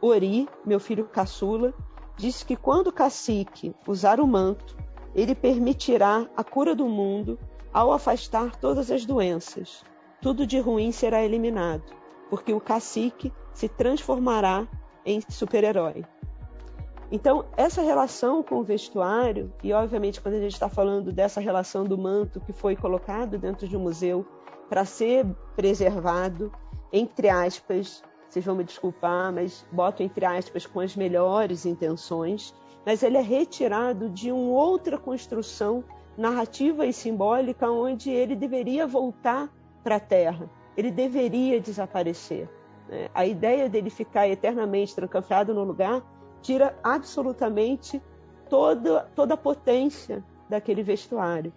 Ori, 0.01 0.47
meu 0.65 0.79
filho 0.79 1.05
caçula, 1.05 1.73
disse 2.15 2.45
que 2.45 2.55
quando 2.55 2.87
o 2.87 2.93
cacique 2.93 3.75
usar 3.85 4.21
o 4.21 4.27
manto, 4.27 4.77
ele 5.13 5.35
permitirá 5.35 6.29
a 6.37 6.43
cura 6.43 6.73
do 6.73 6.87
mundo 6.87 7.37
ao 7.73 7.91
afastar 7.91 8.55
todas 8.55 8.89
as 8.89 9.05
doenças. 9.05 9.83
Tudo 10.21 10.47
de 10.47 10.59
ruim 10.59 10.93
será 10.93 11.23
eliminado, 11.23 11.93
porque 12.29 12.53
o 12.53 12.61
cacique 12.61 13.33
se 13.53 13.67
transformará 13.67 14.65
em 15.05 15.21
super-herói. 15.29 16.05
Então, 17.11 17.45
essa 17.57 17.81
relação 17.81 18.43
com 18.43 18.55
o 18.55 18.63
vestuário, 18.63 19.51
e 19.63 19.73
obviamente 19.73 20.21
quando 20.21 20.35
a 20.35 20.39
gente 20.39 20.53
está 20.53 20.69
falando 20.69 21.11
dessa 21.11 21.41
relação 21.41 21.83
do 21.83 21.97
manto 21.97 22.39
que 22.39 22.53
foi 22.53 22.75
colocado 22.75 23.37
dentro 23.37 23.67
de 23.67 23.75
um 23.75 23.79
museu 23.79 24.25
para 24.69 24.85
ser 24.85 25.25
preservado, 25.55 26.51
entre 26.93 27.27
aspas, 27.27 28.03
vocês 28.29 28.45
vão 28.45 28.55
me 28.55 28.63
desculpar, 28.63 29.33
mas 29.33 29.65
boto 29.71 30.03
entre 30.03 30.23
aspas 30.23 30.67
com 30.67 30.79
as 30.79 30.95
melhores 30.95 31.65
intenções, 31.65 32.53
mas 32.85 33.01
ele 33.01 33.17
é 33.17 33.21
retirado 33.21 34.07
de 34.09 34.31
uma 34.31 34.51
outra 34.51 34.95
construção 34.95 35.83
narrativa 36.15 36.85
e 36.85 36.93
simbólica 36.93 37.71
onde 37.71 38.11
ele 38.11 38.35
deveria 38.35 38.85
voltar 38.85 39.49
para 39.83 39.95
a 39.95 39.99
Terra, 39.99 40.47
ele 40.77 40.91
deveria 40.91 41.59
desaparecer. 41.59 42.47
Né? 42.87 43.09
A 43.15 43.25
ideia 43.25 43.67
dele 43.67 43.89
ficar 43.89 44.27
eternamente 44.27 44.93
trancafiado 44.93 45.55
no 45.55 45.63
lugar 45.63 46.03
tira 46.41 46.77
absolutamente 46.83 48.01
toda, 48.49 49.01
toda 49.15 49.33
a 49.33 49.37
potência 49.37 50.23
daquele 50.49 50.83
vestuário. 50.83 51.53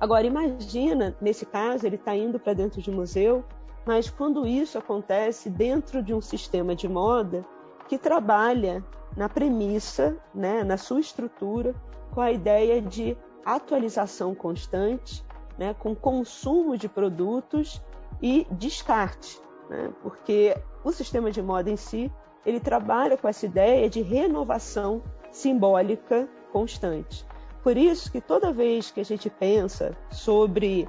Agora, 0.00 0.26
imagina, 0.26 1.16
nesse 1.20 1.46
caso, 1.46 1.86
ele 1.86 1.96
está 1.96 2.14
indo 2.16 2.38
para 2.38 2.54
dentro 2.54 2.82
de 2.82 2.90
um 2.90 2.94
museu, 2.94 3.44
mas 3.86 4.10
quando 4.10 4.46
isso 4.46 4.78
acontece 4.78 5.48
dentro 5.48 6.02
de 6.02 6.14
um 6.14 6.20
sistema 6.20 6.74
de 6.74 6.88
moda 6.88 7.44
que 7.88 7.98
trabalha 7.98 8.84
na 9.16 9.28
premissa, 9.28 10.16
né, 10.34 10.64
na 10.64 10.76
sua 10.76 11.00
estrutura, 11.00 11.74
com 12.12 12.20
a 12.20 12.32
ideia 12.32 12.80
de 12.80 13.16
atualização 13.44 14.34
constante, 14.34 15.24
né, 15.58 15.74
com 15.74 15.94
consumo 15.94 16.76
de 16.76 16.88
produtos 16.88 17.82
e 18.20 18.46
descarte, 18.50 19.40
né, 19.68 19.92
porque 20.02 20.56
o 20.84 20.90
sistema 20.92 21.30
de 21.30 21.42
moda 21.42 21.70
em 21.70 21.76
si 21.76 22.10
ele 22.44 22.60
trabalha 22.60 23.16
com 23.16 23.28
essa 23.28 23.46
ideia 23.46 23.88
de 23.88 24.02
renovação 24.02 25.02
simbólica 25.30 26.28
constante. 26.52 27.24
Por 27.62 27.76
isso 27.76 28.10
que 28.10 28.20
toda 28.20 28.52
vez 28.52 28.90
que 28.90 29.00
a 29.00 29.04
gente 29.04 29.30
pensa 29.30 29.96
sobre 30.10 30.88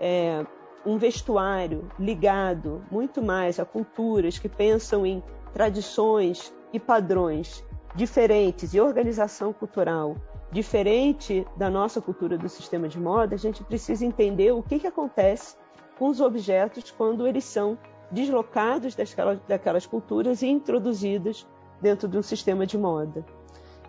é, 0.00 0.44
um 0.86 0.96
vestuário 0.96 1.90
ligado 1.98 2.84
muito 2.90 3.20
mais 3.20 3.58
a 3.58 3.64
culturas 3.64 4.38
que 4.38 4.48
pensam 4.48 5.04
em 5.04 5.22
tradições 5.52 6.54
e 6.72 6.80
padrões 6.80 7.64
diferentes 7.94 8.72
e 8.72 8.80
organização 8.80 9.52
cultural 9.52 10.16
diferente 10.52 11.46
da 11.56 11.70
nossa 11.70 12.00
cultura 12.00 12.36
do 12.36 12.48
sistema 12.48 12.86
de 12.86 13.00
moda, 13.00 13.34
a 13.34 13.38
gente 13.38 13.64
precisa 13.64 14.04
entender 14.04 14.52
o 14.52 14.62
que, 14.62 14.78
que 14.78 14.86
acontece 14.86 15.56
com 15.98 16.08
os 16.08 16.20
objetos 16.20 16.90
quando 16.90 17.26
eles 17.26 17.44
são 17.44 17.78
deslocados 18.12 18.94
daquelas, 18.94 19.40
daquelas 19.48 19.86
culturas 19.86 20.42
e 20.42 20.46
introduzidos 20.46 21.46
dentro 21.80 22.06
de 22.06 22.16
um 22.16 22.22
sistema 22.22 22.66
de 22.66 22.78
moda. 22.78 23.24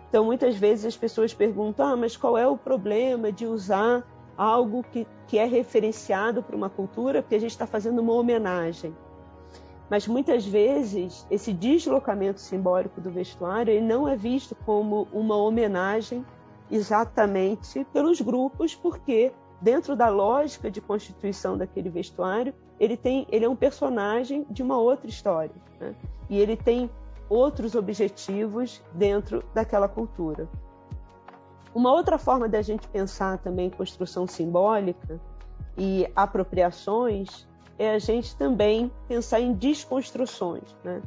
Então, 0.08 0.24
muitas 0.24 0.56
vezes 0.56 0.86
as 0.86 0.96
pessoas 0.96 1.34
perguntam: 1.34 1.86
ah, 1.86 1.96
mas 1.96 2.16
qual 2.16 2.36
é 2.36 2.46
o 2.46 2.56
problema 2.56 3.30
de 3.30 3.46
usar 3.46 4.04
algo 4.36 4.84
que, 4.90 5.06
que 5.26 5.38
é 5.38 5.44
referenciado 5.44 6.42
para 6.42 6.56
uma 6.56 6.70
cultura, 6.70 7.22
porque 7.22 7.36
a 7.36 7.40
gente 7.40 7.50
está 7.50 7.66
fazendo 7.66 8.00
uma 8.00 8.12
homenagem. 8.12 8.94
Mas 9.88 10.08
muitas 10.08 10.46
vezes 10.46 11.26
esse 11.30 11.52
deslocamento 11.52 12.40
simbólico 12.40 13.00
do 13.00 13.10
vestuário 13.10 13.72
ele 13.72 13.84
não 13.84 14.08
é 14.08 14.16
visto 14.16 14.56
como 14.64 15.06
uma 15.12 15.36
homenagem 15.36 16.24
exatamente 16.70 17.84
pelos 17.92 18.20
grupos, 18.20 18.74
porque 18.74 19.32
dentro 19.60 19.94
da 19.94 20.08
lógica 20.08 20.70
de 20.70 20.80
constituição 20.80 21.56
daquele 21.56 21.90
vestuário, 21.90 22.54
ele 22.78 22.96
tem, 22.96 23.26
ele 23.30 23.44
é 23.44 23.48
um 23.48 23.56
personagem 23.56 24.46
de 24.50 24.62
uma 24.62 24.78
outra 24.78 25.08
história, 25.08 25.54
né? 25.80 25.94
e 26.28 26.38
ele 26.38 26.56
tem 26.56 26.90
outros 27.28 27.74
objetivos 27.74 28.82
dentro 28.92 29.44
daquela 29.54 29.88
cultura. 29.88 30.48
Uma 31.74 31.92
outra 31.92 32.18
forma 32.18 32.48
da 32.48 32.62
gente 32.62 32.86
pensar 32.88 33.38
também 33.38 33.68
construção 33.70 34.26
simbólica 34.26 35.20
e 35.76 36.08
apropriações 36.14 37.46
é 37.78 37.90
a 37.90 37.98
gente 37.98 38.36
também 38.36 38.92
pensar 39.08 39.40
em 39.40 39.52
desconstruções, 39.52 40.76
né? 40.84 41.02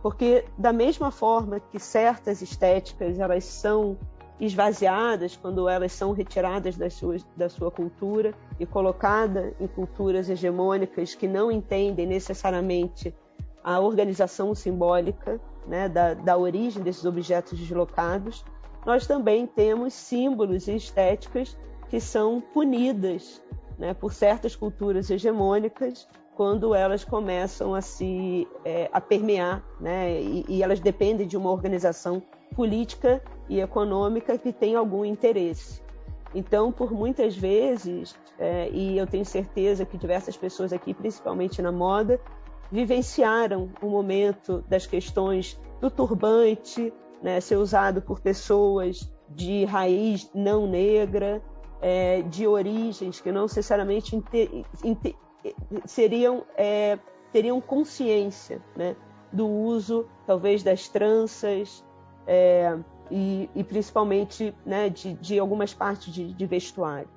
Porque 0.00 0.44
da 0.58 0.72
mesma 0.72 1.10
forma 1.10 1.60
que 1.60 1.78
certas 1.78 2.42
estéticas 2.42 3.18
elas 3.18 3.44
são 3.44 3.96
esvaziadas 4.42 5.36
quando 5.36 5.68
elas 5.68 5.92
são 5.92 6.10
retiradas 6.10 6.76
da 6.76 6.90
sua, 6.90 7.16
da 7.36 7.48
sua 7.48 7.70
cultura 7.70 8.34
e 8.58 8.66
colocadas 8.66 9.54
em 9.60 9.68
culturas 9.68 10.28
hegemônicas 10.28 11.14
que 11.14 11.28
não 11.28 11.50
entendem 11.50 12.06
necessariamente 12.06 13.14
a 13.62 13.78
organização 13.78 14.52
simbólica 14.52 15.40
né, 15.64 15.88
da, 15.88 16.14
da 16.14 16.36
origem 16.36 16.82
desses 16.82 17.04
objetos 17.04 17.56
deslocados, 17.56 18.44
nós 18.84 19.06
também 19.06 19.46
temos 19.46 19.94
símbolos 19.94 20.66
e 20.66 20.74
estéticas 20.74 21.56
que 21.88 22.00
são 22.00 22.40
punidas 22.40 23.40
né, 23.78 23.94
por 23.94 24.12
certas 24.12 24.56
culturas 24.56 25.08
hegemônicas 25.08 26.08
quando 26.34 26.74
elas 26.74 27.04
começam 27.04 27.76
a 27.76 27.80
se 27.80 28.48
é, 28.64 28.90
a 28.92 29.00
permear, 29.00 29.62
né, 29.78 30.20
e, 30.20 30.44
e 30.48 30.62
elas 30.64 30.80
dependem 30.80 31.28
de 31.28 31.36
uma 31.36 31.52
organização 31.52 32.20
política 32.52 33.22
e 33.48 33.60
econômica 33.60 34.38
que 34.38 34.52
tem 34.52 34.74
algum 34.74 35.04
interesse. 35.04 35.82
Então, 36.34 36.72
por 36.72 36.92
muitas 36.92 37.36
vezes, 37.36 38.14
é, 38.38 38.70
e 38.70 38.96
eu 38.96 39.06
tenho 39.06 39.24
certeza 39.24 39.84
que 39.84 39.98
diversas 39.98 40.36
pessoas 40.36 40.72
aqui, 40.72 40.94
principalmente 40.94 41.60
na 41.60 41.70
moda, 41.70 42.20
vivenciaram 42.70 43.70
o 43.82 43.86
momento 43.88 44.64
das 44.66 44.86
questões 44.86 45.60
do 45.80 45.90
turbante 45.90 46.92
né, 47.22 47.40
ser 47.40 47.56
usado 47.56 48.00
por 48.00 48.20
pessoas 48.20 49.12
de 49.28 49.64
raiz 49.64 50.30
não 50.34 50.66
negra, 50.66 51.42
é, 51.80 52.22
de 52.22 52.46
origens 52.46 53.20
que 53.20 53.30
não 53.30 53.42
necessariamente 53.42 54.22
seriam 55.84 56.44
é, 56.56 56.98
teriam 57.32 57.60
consciência 57.60 58.62
né, 58.76 58.94
do 59.32 59.48
uso, 59.48 60.06
talvez, 60.26 60.62
das 60.62 60.88
tranças, 60.88 61.84
é, 62.26 62.78
e, 63.10 63.48
e, 63.54 63.64
principalmente 63.64 64.54
né, 64.64 64.88
de, 64.88 65.14
de, 65.14 65.38
algumas 65.38 65.74
partes 65.74 66.12
de, 66.12 66.32
de 66.32 66.46
vestuário. 66.46 67.08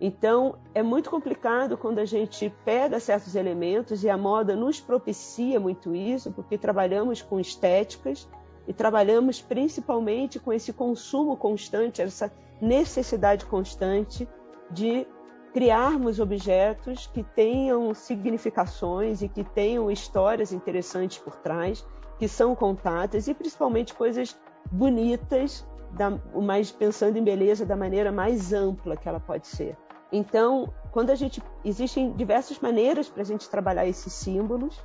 Então, 0.00 0.56
é 0.74 0.82
muito 0.82 1.08
complicado 1.08 1.76
quando 1.76 1.98
a 1.98 2.04
gente 2.04 2.52
pega 2.64 3.00
certos 3.00 3.34
elementos 3.34 4.04
e 4.04 4.10
a 4.10 4.16
moda 4.16 4.54
nos 4.54 4.78
propicia 4.78 5.58
muito 5.58 5.94
isso, 5.94 6.30
porque 6.32 6.58
trabalhamos 6.58 7.22
com 7.22 7.40
estéticas 7.40 8.28
e 8.68 8.74
trabalhamos 8.74 9.40
principalmente 9.40 10.38
com 10.38 10.52
esse 10.52 10.72
consumo 10.72 11.36
constante, 11.36 12.02
essa 12.02 12.30
necessidade 12.60 13.46
constante 13.46 14.28
de 14.70 15.06
criarmos 15.54 16.20
objetos 16.20 17.06
que 17.06 17.22
tenham 17.22 17.94
significações 17.94 19.22
e 19.22 19.28
que 19.28 19.42
tenham 19.42 19.90
histórias 19.90 20.52
interessantes 20.52 21.16
por 21.16 21.36
trás 21.36 21.86
que 22.18 22.28
são 22.28 22.54
contadas 22.54 23.28
e 23.28 23.34
principalmente 23.34 23.94
coisas 23.94 24.38
bonitas, 24.70 25.66
da, 25.92 26.10
mas 26.34 26.72
pensando 26.72 27.16
em 27.16 27.24
beleza 27.24 27.64
da 27.64 27.76
maneira 27.76 28.10
mais 28.10 28.52
ampla 28.52 28.96
que 28.96 29.08
ela 29.08 29.20
pode 29.20 29.46
ser. 29.46 29.76
Então, 30.10 30.72
quando 30.92 31.10
a 31.10 31.14
gente 31.14 31.42
existem 31.64 32.12
diversas 32.12 32.58
maneiras 32.58 33.08
para 33.08 33.22
a 33.22 33.24
gente 33.24 33.48
trabalhar 33.48 33.86
esses 33.86 34.12
símbolos, 34.12 34.80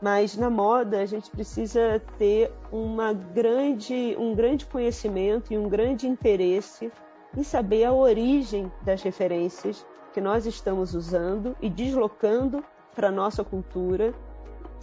mas 0.00 0.36
na 0.36 0.50
moda 0.50 1.00
a 1.00 1.06
gente 1.06 1.30
precisa 1.30 2.02
ter 2.18 2.52
uma 2.70 3.12
grande, 3.12 4.16
um 4.18 4.34
grande 4.34 4.66
conhecimento 4.66 5.52
e 5.52 5.58
um 5.58 5.68
grande 5.68 6.06
interesse 6.06 6.92
em 7.36 7.42
saber 7.42 7.84
a 7.84 7.92
origem 7.92 8.70
das 8.82 9.02
referências 9.02 9.86
que 10.12 10.20
nós 10.20 10.46
estamos 10.46 10.94
usando 10.94 11.56
e 11.60 11.68
deslocando 11.68 12.64
para 12.94 13.10
nossa 13.10 13.42
cultura 13.42 14.14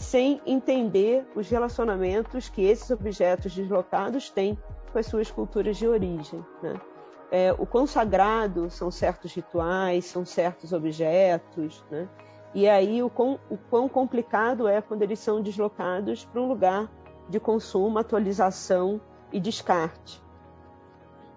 sem 0.01 0.41
entender 0.45 1.25
os 1.35 1.47
relacionamentos 1.49 2.49
que 2.49 2.63
esses 2.63 2.89
objetos 2.89 3.53
deslocados 3.53 4.29
têm 4.29 4.57
com 4.91 4.97
as 4.97 5.05
suas 5.05 5.29
culturas 5.29 5.77
de 5.77 5.87
origem. 5.87 6.43
Né? 6.61 6.81
É, 7.31 7.55
o 7.57 7.65
quão 7.65 7.85
sagrado 7.85 8.69
são 8.69 8.89
certos 8.89 9.33
rituais, 9.33 10.05
são 10.05 10.25
certos 10.25 10.73
objetos, 10.73 11.85
né? 11.89 12.09
e 12.53 12.67
aí 12.67 13.01
o 13.01 13.09
quão, 13.09 13.39
o 13.49 13.57
quão 13.57 13.87
complicado 13.87 14.67
é 14.67 14.81
quando 14.81 15.03
eles 15.03 15.19
são 15.19 15.41
deslocados 15.41 16.25
para 16.25 16.41
um 16.41 16.47
lugar 16.47 16.91
de 17.29 17.39
consumo, 17.39 17.99
atualização 17.99 18.99
e 19.31 19.39
descarte. 19.39 20.21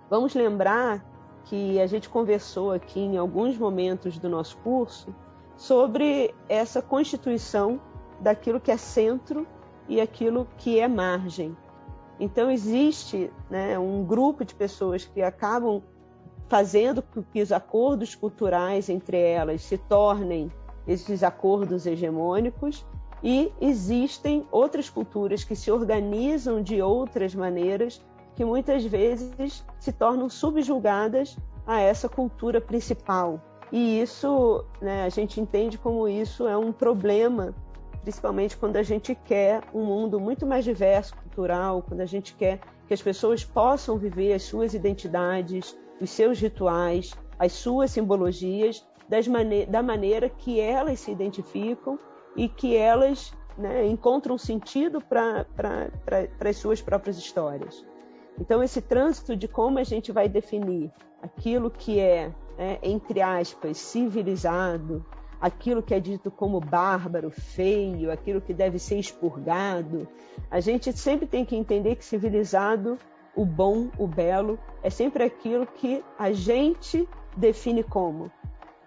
Vamos 0.08 0.34
lembrar 0.34 1.04
que 1.44 1.78
a 1.78 1.86
gente 1.86 2.08
conversou 2.08 2.72
aqui 2.72 3.00
em 3.00 3.18
alguns 3.18 3.58
momentos 3.58 4.18
do 4.18 4.28
nosso 4.28 4.56
curso 4.58 5.14
sobre 5.54 6.34
essa 6.48 6.80
constituição 6.80 7.80
daquilo 8.24 8.58
que 8.58 8.70
é 8.70 8.76
centro 8.78 9.46
e 9.86 10.00
aquilo 10.00 10.48
que 10.56 10.80
é 10.80 10.88
margem. 10.88 11.54
Então 12.18 12.50
existe 12.50 13.30
né, 13.50 13.78
um 13.78 14.02
grupo 14.02 14.44
de 14.44 14.54
pessoas 14.54 15.04
que 15.04 15.20
acabam 15.20 15.82
fazendo 16.48 17.02
com 17.02 17.22
que 17.22 17.42
os 17.42 17.52
acordos 17.52 18.14
culturais 18.14 18.88
entre 18.88 19.18
elas 19.18 19.62
se 19.62 19.76
tornem 19.76 20.50
esses 20.86 21.22
acordos 21.22 21.86
hegemônicos 21.86 22.86
e 23.22 23.52
existem 23.60 24.46
outras 24.50 24.88
culturas 24.88 25.44
que 25.44 25.54
se 25.54 25.70
organizam 25.70 26.62
de 26.62 26.80
outras 26.80 27.34
maneiras 27.34 28.00
que 28.36 28.44
muitas 28.44 28.84
vezes 28.84 29.64
se 29.78 29.92
tornam 29.92 30.30
subjugadas 30.30 31.36
a 31.66 31.80
essa 31.80 32.08
cultura 32.08 32.60
principal. 32.60 33.40
E 33.72 34.00
isso, 34.00 34.64
né, 34.80 35.04
a 35.04 35.08
gente 35.08 35.40
entende 35.40 35.78
como 35.78 36.06
isso 36.08 36.46
é 36.46 36.56
um 36.56 36.72
problema, 36.72 37.54
principalmente 38.04 38.56
quando 38.56 38.76
a 38.76 38.82
gente 38.82 39.14
quer 39.14 39.62
um 39.72 39.82
mundo 39.82 40.20
muito 40.20 40.44
mais 40.44 40.62
diverso, 40.62 41.16
cultural, 41.16 41.82
quando 41.82 42.02
a 42.02 42.06
gente 42.06 42.34
quer 42.34 42.60
que 42.86 42.92
as 42.92 43.00
pessoas 43.00 43.42
possam 43.42 43.96
viver 43.96 44.34
as 44.34 44.42
suas 44.42 44.74
identidades, 44.74 45.74
os 45.98 46.10
seus 46.10 46.38
rituais, 46.38 47.14
as 47.38 47.52
suas 47.52 47.90
simbologias 47.90 48.86
mane 49.30 49.64
da 49.64 49.82
maneira 49.82 50.28
que 50.28 50.60
elas 50.60 51.00
se 51.00 51.10
identificam 51.10 51.98
e 52.36 52.46
que 52.46 52.76
elas 52.76 53.32
né, 53.56 53.86
encontram 53.86 54.36
sentido 54.36 55.00
para 55.00 55.46
as 56.40 56.56
suas 56.58 56.82
próprias 56.82 57.16
histórias. 57.16 57.84
Então, 58.38 58.62
esse 58.62 58.82
trânsito 58.82 59.34
de 59.34 59.48
como 59.48 59.78
a 59.78 59.84
gente 59.84 60.12
vai 60.12 60.28
definir 60.28 60.92
aquilo 61.22 61.70
que 61.70 62.00
é, 62.00 62.32
é, 62.58 62.78
entre 62.82 63.22
aspas, 63.22 63.78
civilizado, 63.78 65.04
aquilo 65.40 65.82
que 65.82 65.94
é 65.94 66.00
dito 66.00 66.30
como 66.30 66.60
bárbaro, 66.60 67.30
feio, 67.30 68.10
aquilo 68.10 68.40
que 68.40 68.54
deve 68.54 68.78
ser 68.78 68.98
expurgado, 68.98 70.08
a 70.50 70.60
gente 70.60 70.92
sempre 70.92 71.26
tem 71.26 71.44
que 71.44 71.56
entender 71.56 71.96
que 71.96 72.04
civilizado, 72.04 72.98
o 73.34 73.44
bom, 73.44 73.90
o 73.98 74.06
belo, 74.06 74.58
é 74.82 74.90
sempre 74.90 75.24
aquilo 75.24 75.66
que 75.66 76.04
a 76.18 76.32
gente 76.32 77.08
define 77.36 77.82
como. 77.82 78.30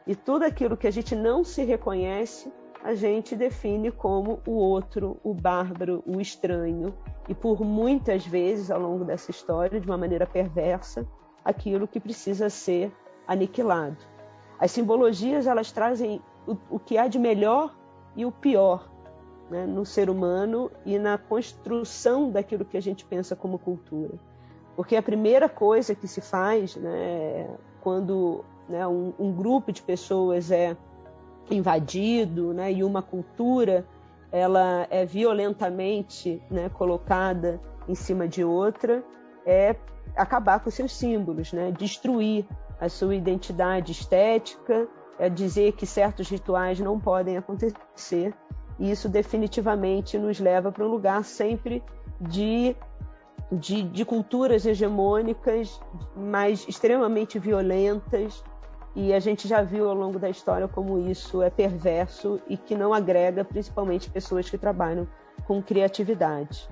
E 0.05 0.15
tudo 0.15 0.43
aquilo 0.43 0.77
que 0.77 0.87
a 0.87 0.91
gente 0.91 1.15
não 1.15 1.43
se 1.43 1.63
reconhece, 1.63 2.51
a 2.83 2.95
gente 2.95 3.35
define 3.35 3.91
como 3.91 4.39
o 4.47 4.51
outro, 4.51 5.19
o 5.23 5.33
bárbaro, 5.33 6.01
o 6.05 6.21
estranho. 6.21 6.93
E 7.27 7.35
por 7.35 7.61
muitas 7.61 8.25
vezes 8.25 8.71
ao 8.71 8.79
longo 8.79 9.03
dessa 9.03 9.31
história, 9.31 9.79
de 9.79 9.85
uma 9.85 9.97
maneira 9.97 10.25
perversa, 10.25 11.05
aquilo 11.43 11.87
que 11.87 11.99
precisa 11.99 12.49
ser 12.49 12.91
aniquilado. 13.27 13.97
As 14.59 14.71
simbologias 14.71 15.45
elas 15.45 15.71
trazem 15.71 16.21
o, 16.47 16.57
o 16.69 16.79
que 16.79 16.97
há 16.97 17.07
de 17.07 17.19
melhor 17.19 17.75
e 18.15 18.25
o 18.25 18.31
pior 18.31 18.89
né, 19.49 19.65
no 19.65 19.85
ser 19.85 20.09
humano 20.09 20.71
e 20.85 20.97
na 20.97 21.17
construção 21.17 22.31
daquilo 22.31 22.65
que 22.65 22.77
a 22.77 22.81
gente 22.81 23.05
pensa 23.05 23.35
como 23.35 23.59
cultura. 23.59 24.15
Porque 24.75 24.95
a 24.95 25.01
primeira 25.01 25.49
coisa 25.49 25.95
que 25.95 26.07
se 26.07 26.21
faz 26.21 26.75
né, 26.75 27.49
quando 27.81 28.43
né, 28.67 28.85
um, 28.87 29.13
um, 29.17 29.31
grupo 29.31 29.71
de 29.71 29.81
pessoas 29.81 30.51
é 30.51 30.75
invadido 31.49 32.53
né, 32.53 32.71
e 32.71 32.83
uma 32.83 33.01
cultura 33.01 33.85
ela 34.31 34.85
é 34.89 35.05
violentamente 35.05 36.41
né, 36.51 36.69
colocada 36.69 37.61
em 37.87 37.95
cima 37.95 38.27
de 38.27 38.43
outra, 38.43 39.03
é 39.45 39.75
acabar 40.15 40.59
com 40.59 40.69
seus 40.69 40.91
símbolos, 40.91 41.53
né, 41.53 41.71
destruir 41.71 42.45
a 42.79 42.89
sua 42.89 43.15
identidade 43.15 43.93
estética, 43.93 44.87
é 45.19 45.29
dizer 45.29 45.73
que 45.73 45.85
certos 45.85 46.29
rituais 46.29 46.79
não 46.79 46.99
podem 46.99 47.37
acontecer. 47.37 48.33
E 48.79 48.91
isso 48.91 49.09
definitivamente 49.09 50.17
nos 50.17 50.39
leva 50.39 50.71
para 50.71 50.85
um 50.85 50.89
lugar 50.89 51.23
sempre 51.23 51.83
de 52.21 52.75
de, 53.51 53.81
de, 53.81 54.03
culturas 54.03 54.65
hegemônicas, 54.65 55.79
mas 56.15 56.67
extremamente 56.67 57.39
violentas, 57.39 58.43
e 58.95 59.13
a 59.13 59.19
gente 59.19 59.47
já 59.47 59.61
viu 59.61 59.87
ao 59.87 59.95
longo 59.95 60.19
da 60.19 60.29
história 60.29 60.67
como 60.67 60.97
isso 60.97 61.41
é 61.41 61.49
perverso 61.49 62.41
e 62.47 62.57
que 62.57 62.75
não 62.75 62.93
agrega 62.93 63.45
principalmente 63.45 64.09
pessoas 64.09 64.49
que 64.49 64.57
trabalham 64.57 65.07
com 65.45 65.61
criatividade. 65.61 66.67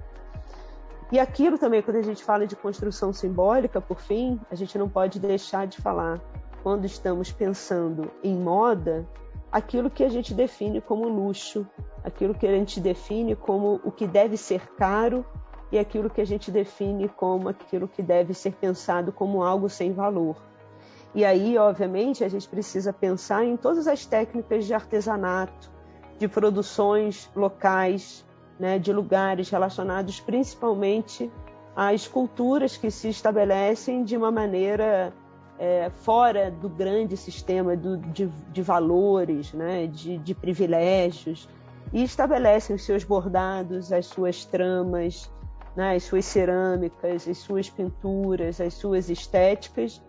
E 1.12 1.20
aquilo 1.20 1.58
também, 1.58 1.84
quando 1.84 1.98
a 1.98 2.02
gente 2.02 2.24
fala 2.24 2.48
de 2.48 2.56
construção 2.56 3.14
simbólica, 3.14 3.80
por 3.80 4.00
fim, 4.02 4.40
a 4.50 4.56
gente 4.56 4.76
não 4.76 4.90
pode 4.90 5.20
deixar 5.20 5.68
de 5.68 5.78
falar, 5.78 6.20
quando 6.66 6.86
estamos 6.86 7.32
pensando 7.32 8.10
em 8.24 8.36
moda, 8.36 9.08
aquilo 9.52 9.88
que 9.88 10.04
a 10.04 10.10
gente 10.10 10.34
define 10.34 10.82
como 10.82 11.08
luxo, 11.08 11.64
aquilo 12.04 12.34
que 12.34 12.48
a 12.48 12.52
gente 12.52 12.80
define 12.80 13.36
como 13.36 13.80
o 13.84 13.92
que 13.92 14.08
deve 14.08 14.36
ser 14.36 14.74
caro 14.74 15.24
e 15.72 15.78
aquilo 15.78 16.10
que 16.10 16.20
a 16.20 16.26
gente 16.26 16.50
define 16.50 17.08
como 17.08 17.50
aquilo 17.50 17.88
que 17.88 18.02
deve 18.02 18.34
ser 18.34 18.54
pensado 18.54 19.12
como 19.12 19.44
algo 19.44 19.70
sem 19.70 19.94
valor. 19.94 20.38
E 21.14 21.24
aí, 21.24 21.56
obviamente, 21.56 22.24
a 22.24 22.28
gente 22.30 22.50
precisa 22.50 22.92
pensar 22.92 23.46
em 23.46 23.56
todas 23.56 23.88
as 23.88 24.04
técnicas 24.04 24.66
de 24.66 24.74
artesanato, 24.74 25.72
de 26.18 26.28
produções 26.28 27.30
locais, 27.36 28.26
né, 28.60 28.80
de 28.80 28.92
lugares 28.92 29.52
relacionados 29.52 30.20
principalmente 30.20 31.32
às 31.76 32.08
culturas 32.08 32.76
que 32.76 32.90
se 32.90 33.08
estabelecem 33.08 34.04
de 34.04 34.18
uma 34.18 34.32
maneira 34.32 35.14
é, 35.58 35.90
fora 35.90 36.52
do 36.52 36.68
grande 36.68 37.16
sistema 37.16 37.76
do, 37.76 37.98
de, 37.98 38.28
de, 38.52 38.62
valores, 38.62 39.54
né, 39.54 39.88
de, 39.88 40.18
de 40.18 40.36
privilégios, 40.36 41.48
e 41.94 42.04
estabelecem 42.04 42.76
os 42.76 42.84
seus 42.84 43.04
bordados, 43.04 43.92
as 43.92 44.08
suas 44.08 44.44
tramas, 44.46 45.32
né, 45.76 45.96
as 45.96 46.04
suas 46.04 46.26
cerâmicas, 46.26 47.28
as 47.28 47.38
suas 47.38 47.70
pinturas, 47.70 48.60
as 48.60 48.74
suas 48.74 49.10
estéticas, 49.10 50.02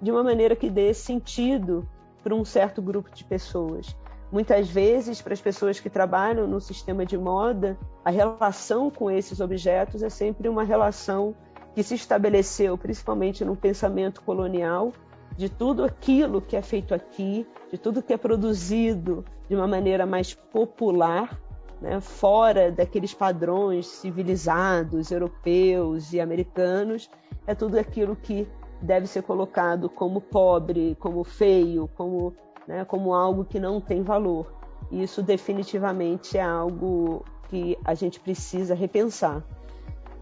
de 0.00 0.10
uma 0.10 0.22
maneira 0.22 0.56
que 0.56 0.68
dê 0.68 0.92
sentido 0.94 1.88
para 2.22 2.34
um 2.34 2.44
certo 2.44 2.82
grupo 2.82 3.10
de 3.14 3.24
pessoas. 3.24 3.96
Muitas 4.32 4.70
vezes, 4.70 5.20
para 5.20 5.32
as 5.32 5.40
pessoas 5.40 5.80
que 5.80 5.90
trabalham 5.90 6.46
no 6.46 6.60
sistema 6.60 7.04
de 7.04 7.18
moda, 7.18 7.76
a 8.04 8.10
relação 8.10 8.88
com 8.88 9.10
esses 9.10 9.40
objetos 9.40 10.02
é 10.02 10.08
sempre 10.08 10.48
uma 10.48 10.62
relação 10.62 11.34
que 11.74 11.82
se 11.82 11.94
estabeleceu 11.94 12.76
principalmente 12.76 13.44
no 13.44 13.56
pensamento 13.56 14.22
colonial, 14.22 14.92
de 15.36 15.48
tudo 15.48 15.84
aquilo 15.84 16.40
que 16.40 16.56
é 16.56 16.62
feito 16.62 16.94
aqui, 16.94 17.46
de 17.70 17.78
tudo 17.78 18.02
que 18.02 18.12
é 18.12 18.16
produzido 18.16 19.24
de 19.48 19.54
uma 19.54 19.66
maneira 19.66 20.04
mais 20.04 20.34
popular, 20.34 21.40
né, 21.80 22.00
fora 22.00 22.70
daqueles 22.70 23.14
padrões 23.14 23.86
civilizados, 23.86 25.10
europeus 25.10 26.12
e 26.12 26.20
americanos, 26.20 27.08
é 27.46 27.54
tudo 27.54 27.78
aquilo 27.78 28.14
que 28.14 28.46
deve 28.82 29.06
ser 29.06 29.22
colocado 29.22 29.88
como 29.88 30.20
pobre, 30.20 30.96
como 31.00 31.24
feio, 31.24 31.88
como, 31.94 32.34
né, 32.66 32.84
como 32.84 33.14
algo 33.14 33.44
que 33.44 33.58
não 33.58 33.80
tem 33.80 34.02
valor. 34.02 34.52
Isso 34.90 35.22
definitivamente 35.22 36.36
é 36.36 36.42
algo 36.42 37.24
que 37.48 37.78
a 37.84 37.94
gente 37.94 38.20
precisa 38.20 38.74
repensar. 38.74 39.42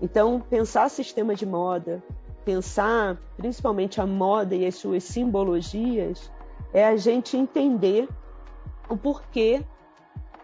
Então, 0.01 0.41
pensar 0.41 0.89
sistema 0.89 1.35
de 1.35 1.45
moda, 1.45 2.03
pensar 2.45 3.19
principalmente 3.37 4.01
a 4.01 4.07
moda 4.07 4.55
e 4.55 4.65
as 4.67 4.77
suas 4.77 5.05
simbologias, 5.05 6.31
é 6.73 6.85
a 6.85 6.97
gente 6.97 7.37
entender 7.37 8.09
o 8.89 8.97
porquê 8.97 9.65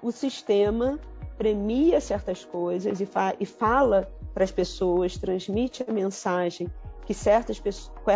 o 0.03 0.11
sistema 0.11 0.99
premia 1.39 2.01
certas 2.01 2.45
coisas 2.45 3.01
e, 3.01 3.07
fa 3.07 3.35
e 3.39 3.47
fala 3.47 4.13
para 4.33 4.45
as 4.45 4.51
pessoas, 4.51 5.17
transmite 5.17 5.85
a 5.89 5.93
mensagem 5.93 6.71
que 7.07 7.15
certas, 7.15 7.63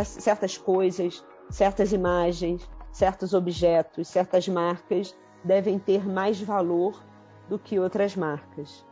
certas 0.05 0.59
coisas, 0.59 1.24
certas 1.51 1.92
imagens, 1.92 2.68
certos 2.90 3.35
objetos, 3.35 4.09
certas 4.09 4.48
marcas 4.48 5.16
devem 5.44 5.79
ter 5.79 6.07
mais 6.07 6.40
valor 6.40 7.03
do 7.48 7.59
que 7.59 7.79
outras 7.79 8.16
marcas. 8.16 8.85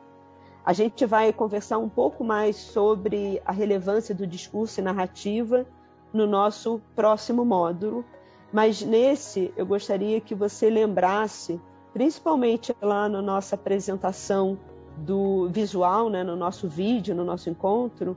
A 0.66 0.72
gente 0.72 1.06
vai 1.06 1.32
conversar 1.32 1.78
um 1.78 1.88
pouco 1.88 2.24
mais 2.24 2.56
sobre 2.56 3.40
a 3.46 3.52
relevância 3.52 4.12
do 4.12 4.26
discurso 4.26 4.80
e 4.80 4.82
narrativa 4.82 5.64
no 6.12 6.26
nosso 6.26 6.82
próximo 6.96 7.44
módulo, 7.44 8.04
mas 8.52 8.82
nesse 8.82 9.54
eu 9.56 9.64
gostaria 9.64 10.20
que 10.20 10.34
você 10.34 10.68
lembrasse, 10.68 11.60
principalmente 11.92 12.74
lá 12.82 13.08
na 13.08 13.22
nossa 13.22 13.54
apresentação 13.54 14.58
do 14.96 15.48
visual, 15.50 16.10
né, 16.10 16.24
no 16.24 16.34
nosso 16.34 16.68
vídeo, 16.68 17.14
no 17.14 17.24
nosso 17.24 17.48
encontro, 17.48 18.16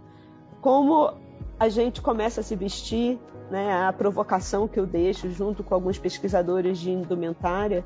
como 0.60 1.14
a 1.60 1.70
gente 1.70 2.02
começa 2.02 2.42
a 2.42 2.44
se 2.44 2.56
vestir, 2.56 3.20
né, 3.52 3.86
a 3.86 3.94
provocação 3.94 4.68
que 4.68 4.80
eu 4.80 4.88
deixo 4.88 5.30
junto 5.30 5.64
com 5.64 5.76
alguns 5.76 6.00
pesquisadores 6.00 6.80
de 6.80 6.90
indumentária 6.90 7.86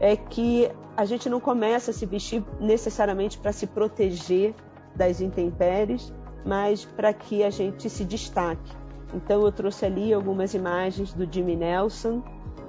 é 0.00 0.16
que 0.16 0.70
a 0.96 1.04
gente 1.04 1.28
não 1.28 1.40
começa 1.40 1.90
a 1.90 1.94
se 1.94 2.06
vestir 2.06 2.44
necessariamente 2.60 3.38
para 3.38 3.52
se 3.52 3.66
proteger 3.66 4.54
das 4.94 5.20
intempéries, 5.20 6.12
mas 6.44 6.84
para 6.84 7.12
que 7.12 7.42
a 7.42 7.50
gente 7.50 7.90
se 7.90 8.04
destaque. 8.04 8.72
Então 9.12 9.42
eu 9.42 9.52
trouxe 9.52 9.84
ali 9.86 10.12
algumas 10.12 10.54
imagens 10.54 11.12
do 11.12 11.30
Jimmy 11.30 11.56
Nelson, 11.56 12.22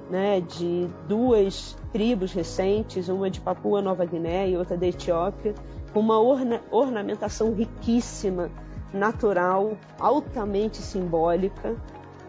né, 0.09 0.39
de 0.41 0.87
duas 1.07 1.75
tribos 1.91 2.31
recentes, 2.31 3.09
uma 3.09 3.29
de 3.29 3.41
Papua 3.41 3.81
Nova 3.81 4.05
Guiné 4.05 4.49
e 4.49 4.57
outra 4.57 4.77
da 4.77 4.85
Etiópia, 4.87 5.55
com 5.91 5.99
uma 5.99 6.19
orna 6.19 6.61
ornamentação 6.71 7.53
riquíssima, 7.53 8.51
natural, 8.93 9.77
altamente 9.99 10.77
simbólica, 10.77 11.75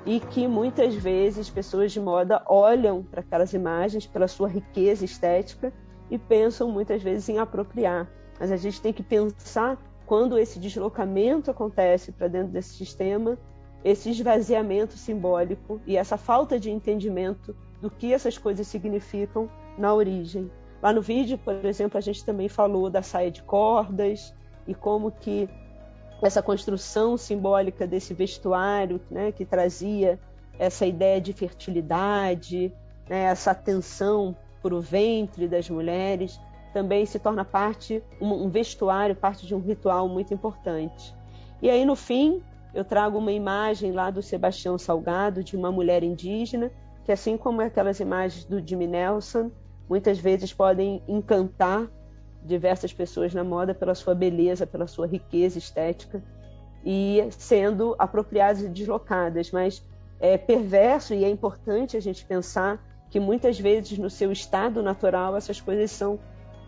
e 0.06 0.20
que 0.20 0.46
muitas 0.46 0.94
vezes 0.94 1.50
pessoas 1.50 1.90
de 1.90 2.00
moda 2.00 2.40
olham 2.46 3.02
para 3.02 3.20
aquelas 3.20 3.52
imagens 3.52 4.06
pela 4.06 4.28
sua 4.28 4.48
riqueza 4.48 5.04
estética 5.04 5.72
e 6.08 6.16
pensam 6.16 6.70
muitas 6.70 7.02
vezes 7.02 7.28
em 7.28 7.38
apropriar. 7.38 8.08
Mas 8.38 8.52
a 8.52 8.56
gente 8.56 8.80
tem 8.80 8.92
que 8.92 9.02
pensar 9.02 9.76
quando 10.06 10.38
esse 10.38 10.60
deslocamento 10.60 11.50
acontece 11.50 12.12
para 12.12 12.28
dentro 12.28 12.52
desse 12.52 12.74
sistema, 12.74 13.36
esse 13.84 14.10
esvaziamento 14.10 14.96
simbólico 14.96 15.80
e 15.84 15.96
essa 15.96 16.16
falta 16.16 16.58
de 16.58 16.70
entendimento 16.70 17.56
do 17.80 17.90
que 17.90 18.12
essas 18.12 18.38
coisas 18.38 18.68
significam 18.68 19.50
na 19.76 19.92
origem. 19.92 20.50
Lá 20.80 20.92
no 20.92 21.02
vídeo, 21.02 21.36
por 21.36 21.64
exemplo, 21.64 21.98
a 21.98 22.00
gente 22.00 22.24
também 22.24 22.48
falou 22.48 22.88
da 22.88 23.02
saia 23.02 23.30
de 23.30 23.42
cordas 23.42 24.32
e 24.68 24.74
como 24.74 25.10
que 25.10 25.48
essa 26.22 26.42
construção 26.42 27.16
simbólica 27.16 27.86
desse 27.86 28.14
vestuário, 28.14 29.00
né, 29.10 29.32
que 29.32 29.44
trazia 29.44 30.18
essa 30.58 30.86
ideia 30.86 31.20
de 31.20 31.32
fertilidade, 31.32 32.72
né, 33.08 33.24
essa 33.24 33.50
atenção 33.50 34.34
para 34.62 34.74
o 34.74 34.80
ventre 34.80 35.46
das 35.46 35.68
mulheres, 35.68 36.40
também 36.72 37.06
se 37.06 37.18
torna 37.18 37.44
parte, 37.44 38.02
um 38.20 38.48
vestuário, 38.48 39.14
parte 39.14 39.46
de 39.46 39.54
um 39.54 39.60
ritual 39.60 40.08
muito 40.08 40.34
importante. 40.34 41.14
E 41.62 41.70
aí, 41.70 41.84
no 41.84 41.96
fim, 41.96 42.42
eu 42.74 42.84
trago 42.84 43.16
uma 43.16 43.32
imagem 43.32 43.92
lá 43.92 44.10
do 44.10 44.22
Sebastião 44.22 44.76
Salgado, 44.76 45.42
de 45.42 45.56
uma 45.56 45.72
mulher 45.72 46.02
indígena, 46.02 46.70
que 47.04 47.12
assim 47.12 47.36
como 47.36 47.62
aquelas 47.62 48.00
imagens 48.00 48.44
do 48.44 48.60
Jimmy 48.66 48.86
Nelson, 48.86 49.50
muitas 49.88 50.18
vezes 50.18 50.52
podem 50.52 51.02
encantar 51.08 51.88
diversas 52.46 52.92
pessoas 52.92 53.34
na 53.34 53.44
moda 53.44 53.74
pela 53.74 53.94
sua 53.94 54.14
beleza, 54.14 54.66
pela 54.66 54.86
sua 54.86 55.06
riqueza 55.06 55.58
estética 55.58 56.22
e 56.84 57.26
sendo 57.30 57.96
apropriadas 57.98 58.62
e 58.62 58.68
deslocadas, 58.68 59.50
mas 59.50 59.84
é 60.20 60.38
perverso 60.38 61.12
e 61.12 61.24
é 61.24 61.28
importante 61.28 61.96
a 61.96 62.00
gente 62.00 62.24
pensar 62.24 62.80
que 63.10 63.18
muitas 63.18 63.58
vezes 63.58 63.98
no 63.98 64.08
seu 64.08 64.30
estado 64.32 64.82
natural 64.82 65.36
essas 65.36 65.60
coisas 65.60 65.90
são 65.90 66.18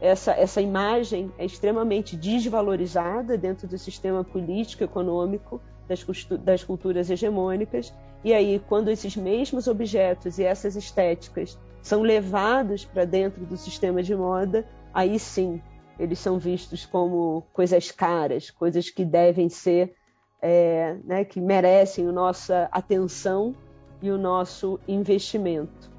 essa, 0.01 0.33
essa 0.33 0.61
imagem 0.61 1.33
é 1.38 1.45
extremamente 1.45 2.17
desvalorizada 2.17 3.37
dentro 3.37 3.67
do 3.67 3.77
sistema 3.77 4.23
político 4.23 4.85
econômico 4.85 5.61
das, 5.88 6.05
das 6.45 6.62
culturas 6.62 7.11
hegemônicas. 7.11 7.93
E 8.23 8.33
aí 8.33 8.62
quando 8.69 8.91
esses 8.91 9.17
mesmos 9.17 9.67
objetos 9.67 10.38
e 10.38 10.45
essas 10.45 10.77
estéticas 10.77 11.59
são 11.88 12.03
levados 12.03 12.85
para 12.85 13.07
dentro 13.07 13.46
do 13.46 13.57
sistema 13.57 14.03
de 14.03 14.14
moda 14.14 14.66
aí 14.92 15.18
sim 15.18 15.59
eles 15.98 16.18
são 16.18 16.38
vistos 16.38 16.85
como 16.87 17.42
coisas 17.53 17.90
caras, 17.90 18.51
coisas 18.51 18.88
que 18.88 19.05
devem 19.05 19.48
ser, 19.48 19.94
é, 20.40 20.96
né, 21.03 21.24
que 21.24 21.40
merecem 21.40 22.07
a 22.07 22.12
nossa 22.12 22.68
atenção 22.70 23.55
e 24.01 24.11
o 24.11 24.18
nosso 24.18 24.79
investimento. 24.87 25.90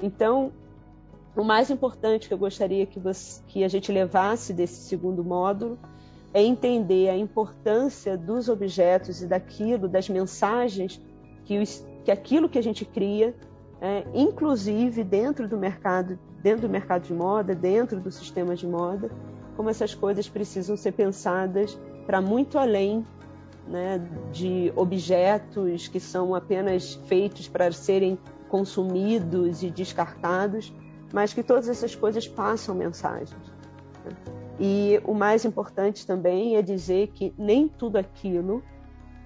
Então, 0.00 0.52
o 1.34 1.42
mais 1.42 1.70
importante 1.70 2.28
que 2.28 2.34
eu 2.34 2.38
gostaria 2.38 2.86
que, 2.86 3.00
você, 3.00 3.42
que 3.48 3.64
a 3.64 3.68
gente 3.68 3.90
levasse 3.90 4.52
desse 4.52 4.82
segundo 4.82 5.24
módulo 5.24 5.76
é 6.32 6.40
entender 6.40 7.08
a 7.08 7.16
importância 7.16 8.16
dos 8.16 8.48
objetos 8.48 9.22
e 9.22 9.26
daquilo, 9.26 9.88
das 9.88 10.08
mensagens 10.08 11.02
que, 11.44 11.58
os, 11.58 11.84
que 12.04 12.12
aquilo 12.12 12.48
que 12.48 12.58
a 12.58 12.62
gente 12.62 12.84
cria, 12.84 13.34
é, 13.82 14.04
inclusive 14.14 15.02
dentro 15.02 15.48
do 15.48 15.58
mercado, 15.58 16.16
dentro 16.40 16.62
do 16.62 16.68
mercado 16.68 17.02
de 17.02 17.12
moda, 17.12 17.52
dentro 17.52 17.98
do 17.98 18.12
sistema 18.12 18.54
de 18.54 18.64
moda, 18.64 19.10
como 19.56 19.68
essas 19.68 19.92
coisas 19.92 20.28
precisam 20.28 20.76
ser 20.76 20.92
pensadas 20.92 21.76
para 22.06 22.20
muito 22.20 22.58
além 22.58 23.04
né, 23.66 24.00
de 24.30 24.72
objetos 24.76 25.88
que 25.88 25.98
são 25.98 26.32
apenas 26.32 26.94
feitos 27.06 27.48
para 27.48 27.72
serem 27.72 28.16
consumidos 28.48 29.64
e 29.64 29.70
descartados, 29.70 30.72
mas 31.12 31.32
que 31.34 31.42
todas 31.42 31.68
essas 31.68 31.96
coisas 31.96 32.28
passam 32.28 32.76
mensagens. 32.76 33.34
Né? 34.04 34.12
E 34.60 35.00
o 35.04 35.12
mais 35.12 35.44
importante 35.44 36.06
também 36.06 36.54
é 36.54 36.62
dizer 36.62 37.08
que 37.08 37.34
nem 37.36 37.66
tudo 37.66 37.96
aquilo 37.96 38.62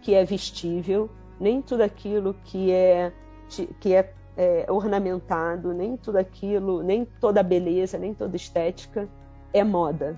que 0.01 0.15
é 0.15 0.25
vestível, 0.25 1.11
nem 1.39 1.61
tudo 1.61 1.83
aquilo 1.83 2.35
que 2.45 2.71
é, 2.71 3.13
que 3.81 3.95
é, 3.95 4.15
é 4.37 4.67
ornamentado, 4.71 5.73
nem 5.73 5.97
tudo 5.97 6.17
aquilo, 6.17 6.83
nem 6.83 7.05
toda 7.05 7.43
beleza, 7.43 7.99
nem 7.99 8.13
toda 8.13 8.37
estética 8.37 9.09
é 9.53 9.65
moda. 9.65 10.17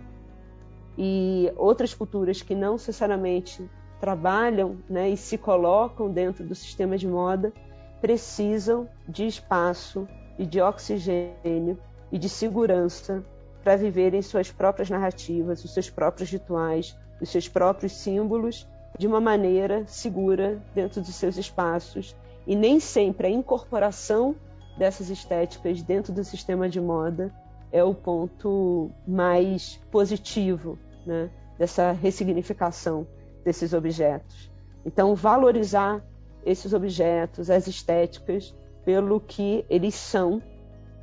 E 0.97 1.53
outras 1.57 1.95
culturas 1.95 2.43
que 2.43 2.55
não 2.55 2.73
necessariamente 2.73 3.69
trabalham 4.01 4.79
né, 4.89 5.09
e 5.09 5.17
se 5.17 5.39
colocam 5.39 6.11
dentro 6.11 6.45
do 6.45 6.55
sistema 6.55 6.97
de 6.97 7.07
moda 7.07 7.53
precisam 8.01 8.89
de 9.09 9.27
espaço 9.27 10.07
e 10.39 10.47
de 10.47 10.61
oxigênio 10.61 11.79
e 12.13 12.19
de 12.19 12.29
segurança 12.29 13.25
para 13.63 13.77
viverem 13.77 14.23
suas 14.23 14.51
próprias 14.51 14.89
narrativas, 14.89 15.65
os 15.65 15.75
seus 15.75 15.91
próprios 15.91 16.31
rituais, 16.31 16.97
os 17.21 17.29
seus 17.29 17.49
próprios 17.49 17.93
símbolos 17.93 18.67
de 18.97 19.07
uma 19.07 19.21
maneira 19.21 19.85
segura 19.87 20.63
dentro 20.75 21.01
dos 21.01 21.15
seus 21.15 21.37
espaços. 21.37 22.17
E 22.49 22.57
nem 22.57 22.81
sempre 22.81 23.27
a 23.27 23.31
incorporação 23.31 24.35
dessas 24.79 25.11
estéticas 25.11 25.83
dentro 25.83 26.15
do 26.15 26.25
sistema 26.25 26.67
de 26.67 26.81
moda 26.81 27.31
é 27.71 27.85
o 27.85 27.95
ponto 27.95 28.91
mais 29.07 29.79
positivo 29.91 30.79
né, 31.05 31.29
dessa 31.59 31.93
ressignificação 31.93 33.07
desses 33.45 33.75
objetos. 33.75 34.51
Então, 34.83 35.15
valorizar 35.15 36.03
esses 36.43 36.73
objetos, 36.73 37.51
as 37.51 37.67
estéticas, 37.67 38.57
pelo 38.83 39.21
que 39.21 39.67
eles 39.69 39.95
são, 39.95 40.43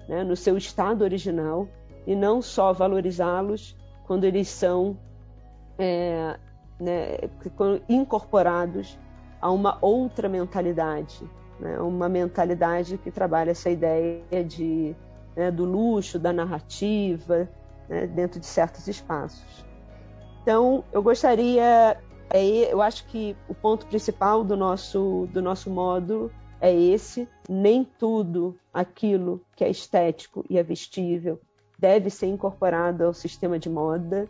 né, 0.09 0.23
no 0.23 0.35
seu 0.35 0.57
estado 0.57 1.03
original, 1.03 1.67
e 2.07 2.15
não 2.15 2.41
só 2.41 2.73
valorizá-los 2.73 3.77
quando 4.07 4.23
eles 4.23 4.47
são 4.47 4.97
é, 5.77 6.39
né, 6.79 7.17
incorporados 7.87 8.97
a 9.41 9.51
uma 9.51 9.77
outra 9.81 10.27
mentalidade, 10.29 11.23
né, 11.59 11.79
uma 11.79 12.09
mentalidade 12.09 12.97
que 12.97 13.11
trabalha 13.11 13.51
essa 13.51 13.69
ideia 13.69 14.43
de 14.45 14.95
né, 15.35 15.51
do 15.51 15.65
luxo, 15.65 16.17
da 16.17 16.31
narrativa, 16.31 17.49
né, 17.89 18.07
dentro 18.07 18.39
de 18.39 18.45
certos 18.45 18.87
espaços. 18.87 19.65
Então, 20.41 20.83
eu 20.93 21.01
gostaria, 21.01 21.97
é, 22.29 22.73
eu 22.73 22.81
acho 22.81 23.05
que 23.07 23.35
o 23.47 23.53
ponto 23.53 23.85
principal 23.87 24.43
do 24.43 24.55
nosso, 24.55 25.27
do 25.33 25.41
nosso 25.41 25.69
módulo 25.69 26.31
é 26.61 26.73
esse: 26.73 27.27
nem 27.49 27.83
tudo 27.83 28.55
aquilo 28.73 29.41
que 29.55 29.63
é 29.63 29.69
estético 29.69 30.45
e 30.49 30.57
é 30.57 30.63
vestível 30.63 31.39
deve 31.77 32.09
ser 32.09 32.27
incorporado 32.27 33.03
ao 33.03 33.13
sistema 33.13 33.59
de 33.59 33.69
moda. 33.69 34.27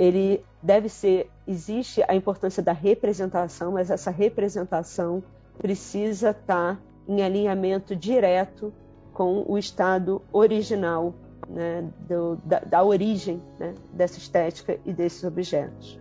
Ele 0.00 0.42
deve 0.62 0.88
ser, 0.88 1.30
existe 1.46 2.02
a 2.08 2.14
importância 2.14 2.62
da 2.62 2.72
representação, 2.72 3.72
mas 3.72 3.90
essa 3.90 4.10
representação 4.10 5.22
precisa 5.58 6.30
estar 6.30 6.80
em 7.06 7.22
alinhamento 7.22 7.94
direto 7.94 8.72
com 9.12 9.44
o 9.46 9.58
estado 9.58 10.22
original 10.32 11.12
né, 11.46 11.86
do, 12.08 12.36
da, 12.42 12.60
da, 12.60 12.82
origem 12.82 13.42
né, 13.58 13.74
dessa 13.92 14.16
estética 14.16 14.78
e 14.86 14.92
desses 14.94 15.22
objetos. 15.22 16.00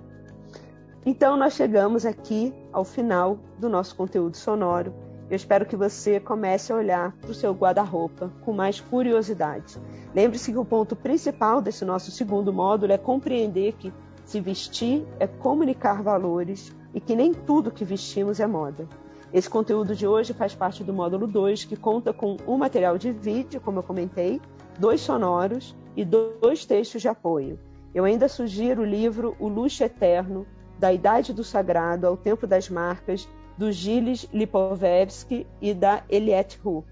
Então, 1.05 1.35
nós 1.35 1.55
chegamos 1.55 2.05
aqui 2.05 2.53
ao 2.71 2.85
final 2.85 3.37
do 3.57 3.67
nosso 3.67 3.97
conteúdo 3.97 4.37
sonoro. 4.37 4.93
Eu 5.29 5.35
espero 5.35 5.65
que 5.65 5.75
você 5.75 6.21
comece 6.21 6.71
a 6.71 6.75
olhar 6.77 7.11
para 7.19 7.31
o 7.31 7.33
seu 7.33 7.51
guarda-roupa 7.53 8.31
com 8.45 8.53
mais 8.53 8.79
curiosidade. 8.79 9.77
Lembre-se 10.13 10.51
que 10.51 10.57
o 10.57 10.65
ponto 10.65 10.95
principal 10.95 11.61
desse 11.61 11.85
nosso 11.85 12.11
segundo 12.11 12.51
módulo 12.51 12.91
é 12.91 12.97
compreender 12.97 13.73
que 13.73 13.93
se 14.25 14.39
vestir 14.39 15.05
é 15.19 15.27
comunicar 15.27 16.01
valores 16.01 16.75
e 16.93 16.99
que 16.99 17.15
nem 17.15 17.33
tudo 17.33 17.71
que 17.71 17.85
vestimos 17.85 18.39
é 18.39 18.47
moda. 18.47 18.87
Esse 19.31 19.49
conteúdo 19.49 19.95
de 19.95 20.07
hoje 20.07 20.33
faz 20.33 20.55
parte 20.55 20.83
do 20.83 20.91
módulo 20.91 21.27
2, 21.27 21.65
que 21.65 21.75
conta 21.75 22.11
com 22.11 22.37
um 22.47 22.57
material 22.57 22.97
de 22.97 23.11
vídeo, 23.11 23.61
como 23.61 23.79
eu 23.79 23.83
comentei, 23.83 24.41
dois 24.79 25.01
sonoros 25.01 25.75
e 25.95 26.03
dois 26.03 26.65
textos 26.65 27.01
de 27.01 27.07
apoio. 27.07 27.59
Eu 27.93 28.05
ainda 28.05 28.27
sugiro 28.27 28.81
o 28.81 28.85
livro 28.85 29.35
O 29.39 29.47
Luxo 29.47 29.83
Eterno, 29.83 30.47
da 30.79 30.91
Idade 30.91 31.33
do 31.33 31.43
Sagrado 31.43 32.07
ao 32.07 32.17
Tempo 32.17 32.47
das 32.47 32.69
Marcas, 32.69 33.27
do 33.57 33.71
Gilles 33.71 34.27
Lipovetsky 34.33 35.45
e 35.61 35.73
da 35.73 36.03
Eliette 36.09 36.57
Roux. 36.63 36.83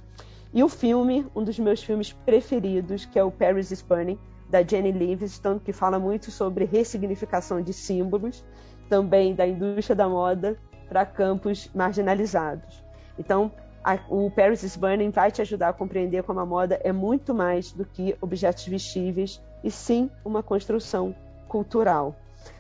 E 0.58 0.64
o 0.64 0.68
filme, 0.68 1.24
um 1.36 1.44
dos 1.44 1.60
meus 1.60 1.84
filmes 1.84 2.12
preferidos, 2.12 3.06
que 3.06 3.20
é 3.20 3.24
o 3.24 3.30
Paris 3.30 3.70
is 3.70 3.84
Burning, 3.84 4.18
da 4.50 4.64
Jenny 4.64 4.92
Livingston, 4.92 5.60
que 5.60 5.72
fala 5.72 6.00
muito 6.00 6.32
sobre 6.32 6.66
ressignificação 6.66 7.62
de 7.62 7.72
símbolos, 7.72 8.44
também 8.90 9.36
da 9.36 9.46
indústria 9.46 9.96
da 9.96 10.10
moda 10.10 10.58
para 10.90 11.06
campos 11.06 11.70
marginalizados. 11.76 12.84
Então, 13.20 13.52
a, 13.84 14.00
o 14.10 14.32
Paris 14.32 14.64
is 14.64 14.76
Burning 14.76 15.12
vai 15.12 15.32
te 15.32 15.44
ajudar 15.44 15.70
a 15.70 15.74
compreender 15.74 16.24
como 16.24 16.40
a 16.40 16.46
moda 16.46 16.82
é 16.84 16.92
muito 16.92 17.36
mais 17.36 17.72
do 17.72 17.86
que 17.86 18.18
objetos 18.20 18.66
vestíveis 18.66 19.40
e 19.64 19.70
sim 19.70 20.10
uma 20.26 20.42
construção 20.42 21.16
cultural. 21.48 22.16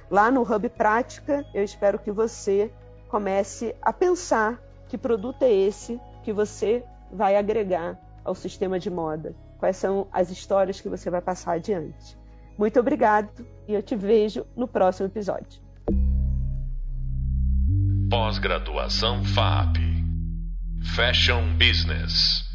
Lá 0.08 0.30
no 0.30 0.44
Hub 0.44 0.70
Prática, 0.70 1.44
eu 1.52 1.64
espero 1.64 1.98
que 1.98 2.12
você 2.12 2.72
comece 3.10 3.76
a 3.82 3.92
pensar 3.92 4.62
que 4.88 5.00
produto 5.00 5.42
é 5.42 5.52
esse 5.52 6.00
que 6.22 6.32
você 6.32 6.84
vai 7.12 7.36
agregar 7.36 8.00
ao 8.24 8.36
sistema 8.36 8.80
de 8.80 8.90
moda. 8.90 9.36
Quais 9.58 9.78
são 9.78 10.08
as 10.12 10.30
histórias 10.30 10.80
que 10.80 10.90
você 10.90 11.10
vai 11.10 11.22
passar 11.22 11.54
adiante. 11.54 12.18
Muito 12.58 12.80
obrigado 12.80 13.46
e 13.68 13.74
eu 13.74 13.82
te 13.82 13.96
vejo 13.96 14.46
no 14.56 14.68
próximo 14.68 15.08
episódio. 15.08 15.62
Pós-graduação 18.10 19.24
FAP 19.24 19.78
Fashion 20.96 21.58
Business 21.58 22.47